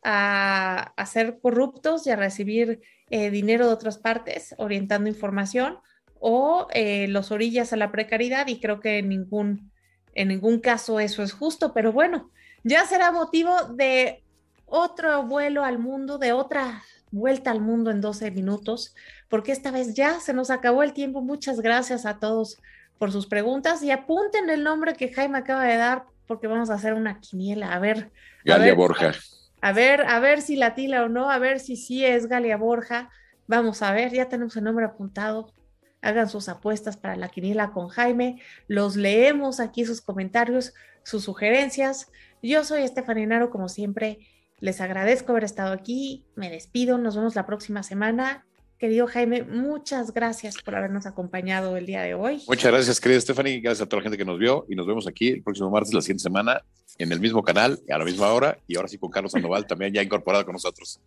a, 0.04 0.94
a 0.96 1.06
ser 1.06 1.40
corruptos 1.40 2.06
y 2.06 2.12
a 2.12 2.16
recibir 2.16 2.82
dinero 3.10 3.68
de 3.68 3.74
otras 3.74 3.98
partes 3.98 4.56
orientando 4.58 5.10
información, 5.10 5.80
o 6.22 6.68
los 7.10 7.32
orillas 7.32 7.74
a 7.74 7.76
la 7.76 7.92
precariedad 7.92 8.48
y 8.48 8.62
creo 8.62 8.80
que 8.80 9.04
ningún 9.04 9.71
en 10.14 10.30
ningún 10.30 10.60
caso 10.60 11.00
eso 11.00 11.24
es 11.24 11.34
justo, 11.34 11.74
pero 11.74 11.92
bueno, 11.92 12.30
ya 12.64 12.86
será 12.86 13.12
motivo 13.12 13.56
de 13.74 14.24
otro 14.66 15.24
vuelo 15.24 15.64
al 15.64 15.80
mundo, 15.80 16.18
de 16.18 16.34
otra 16.34 16.84
vuelta 17.12 17.52
al 17.52 17.62
mundo 17.62 17.92
en 17.92 18.02
12 18.02 18.32
minutos, 18.32 18.96
porque 19.30 19.52
esta 19.52 19.72
vez 19.72 19.94
ya 19.94 20.20
se 20.20 20.34
nos 20.34 20.50
acabó 20.50 20.84
el 20.84 20.94
tiempo. 20.94 21.22
Muchas 21.22 21.60
gracias 21.60 22.06
a 22.06 22.20
todos 22.20 22.58
por 22.98 23.12
sus 23.12 23.28
preguntas 23.28 23.84
y 23.84 23.92
apunten 23.92 24.50
el 24.50 24.64
nombre 24.64 24.94
que 24.94 25.12
Jaime 25.12 25.38
acaba 25.38 25.64
de 25.64 25.76
dar 25.76 26.06
porque 26.28 26.48
vamos 26.48 26.70
a 26.70 26.76
hacer 26.76 26.94
una 26.94 27.20
quiniela. 27.20 27.74
A 27.74 27.80
ver. 27.80 28.12
Galia 28.46 28.74
Borja. 28.74 29.14
A 29.62 29.74
ver, 29.74 30.02
a 30.08 30.20
ver 30.20 30.42
si 30.42 30.56
la 30.56 30.74
tila 30.74 31.04
o 31.04 31.10
no, 31.10 31.30
a 31.30 31.38
ver 31.38 31.60
si 31.60 31.76
sí 31.76 32.06
es 32.06 32.28
Galia 32.28 32.58
Borja. 32.58 33.10
Vamos 33.48 33.82
a 33.82 33.92
ver, 33.92 34.12
ya 34.14 34.30
tenemos 34.30 34.56
el 34.56 34.64
nombre 34.64 34.86
apuntado 34.86 35.54
hagan 36.02 36.30
sus 36.30 36.50
apuestas 36.50 36.98
para 36.98 37.16
la 37.16 37.30
quiniela 37.30 37.72
con 37.72 37.88
Jaime, 37.90 38.42
los 38.68 38.96
leemos 38.96 39.60
aquí 39.60 39.86
sus 39.86 40.02
comentarios, 40.02 40.74
sus 41.04 41.24
sugerencias. 41.24 42.12
Yo 42.42 42.64
soy 42.64 42.84
Estefanía 42.84 43.28
Naro, 43.28 43.50
como 43.50 43.70
siempre, 43.70 44.20
les 44.60 44.82
agradezco 44.82 45.32
haber 45.32 45.44
estado 45.44 45.74
aquí, 45.74 46.26
me 46.36 46.50
despido, 46.50 46.98
nos 46.98 47.16
vemos 47.16 47.36
la 47.36 47.46
próxima 47.46 47.84
semana. 47.84 48.46
Querido 48.78 49.06
Jaime, 49.06 49.44
muchas 49.44 50.12
gracias 50.12 50.58
por 50.58 50.76
habernos 50.76 51.06
acompañado 51.06 51.78
el 51.78 51.86
día 51.86 52.02
de 52.02 52.16
hoy. 52.16 52.42
Muchas 52.48 52.72
gracias, 52.72 53.00
querida 53.00 53.22
Stephanie, 53.22 53.60
gracias 53.60 53.86
a 53.86 53.90
toda 53.90 54.00
la 54.00 54.04
gente 54.04 54.18
que 54.18 54.26
nos 54.26 54.40
vio 54.40 54.66
y 54.68 54.76
nos 54.76 54.88
vemos 54.88 55.08
aquí 55.08 55.30
el 55.30 55.44
próximo 55.44 55.70
martes, 55.70 55.94
la 55.94 56.02
siguiente 56.02 56.24
semana, 56.24 56.64
en 56.98 57.12
el 57.12 57.20
mismo 57.20 57.44
canal, 57.44 57.80
a 57.92 57.98
la 58.00 58.06
misma 58.06 58.34
hora 58.34 58.58
y 58.68 58.76
ahora 58.76 58.88
sí 58.88 58.98
con 58.98 59.12
Carlos 59.12 59.34
Sandoval 59.34 59.68
también 59.68 59.94
ya 59.94 60.02
incorporado 60.02 60.46
con 60.46 60.54
nosotros. 60.54 61.00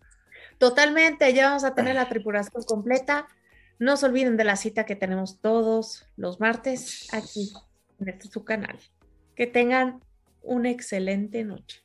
Totalmente, 0.57 1.33
ya 1.33 1.47
vamos 1.47 1.65
a 1.65 1.75
tener 1.75 1.95
la 1.95 2.07
tripulación 2.07 2.63
completa. 2.63 3.27
No 3.79 3.97
se 3.97 4.05
olviden 4.05 4.37
de 4.37 4.43
la 4.43 4.55
cita 4.55 4.85
que 4.85 4.95
tenemos 4.95 5.41
todos 5.41 6.07
los 6.15 6.39
martes 6.39 7.07
aquí 7.13 7.51
en 7.99 8.09
este 8.09 8.27
su 8.27 8.43
canal. 8.43 8.79
Que 9.35 9.47
tengan 9.47 10.01
una 10.41 10.69
excelente 10.69 11.43
noche. 11.43 11.84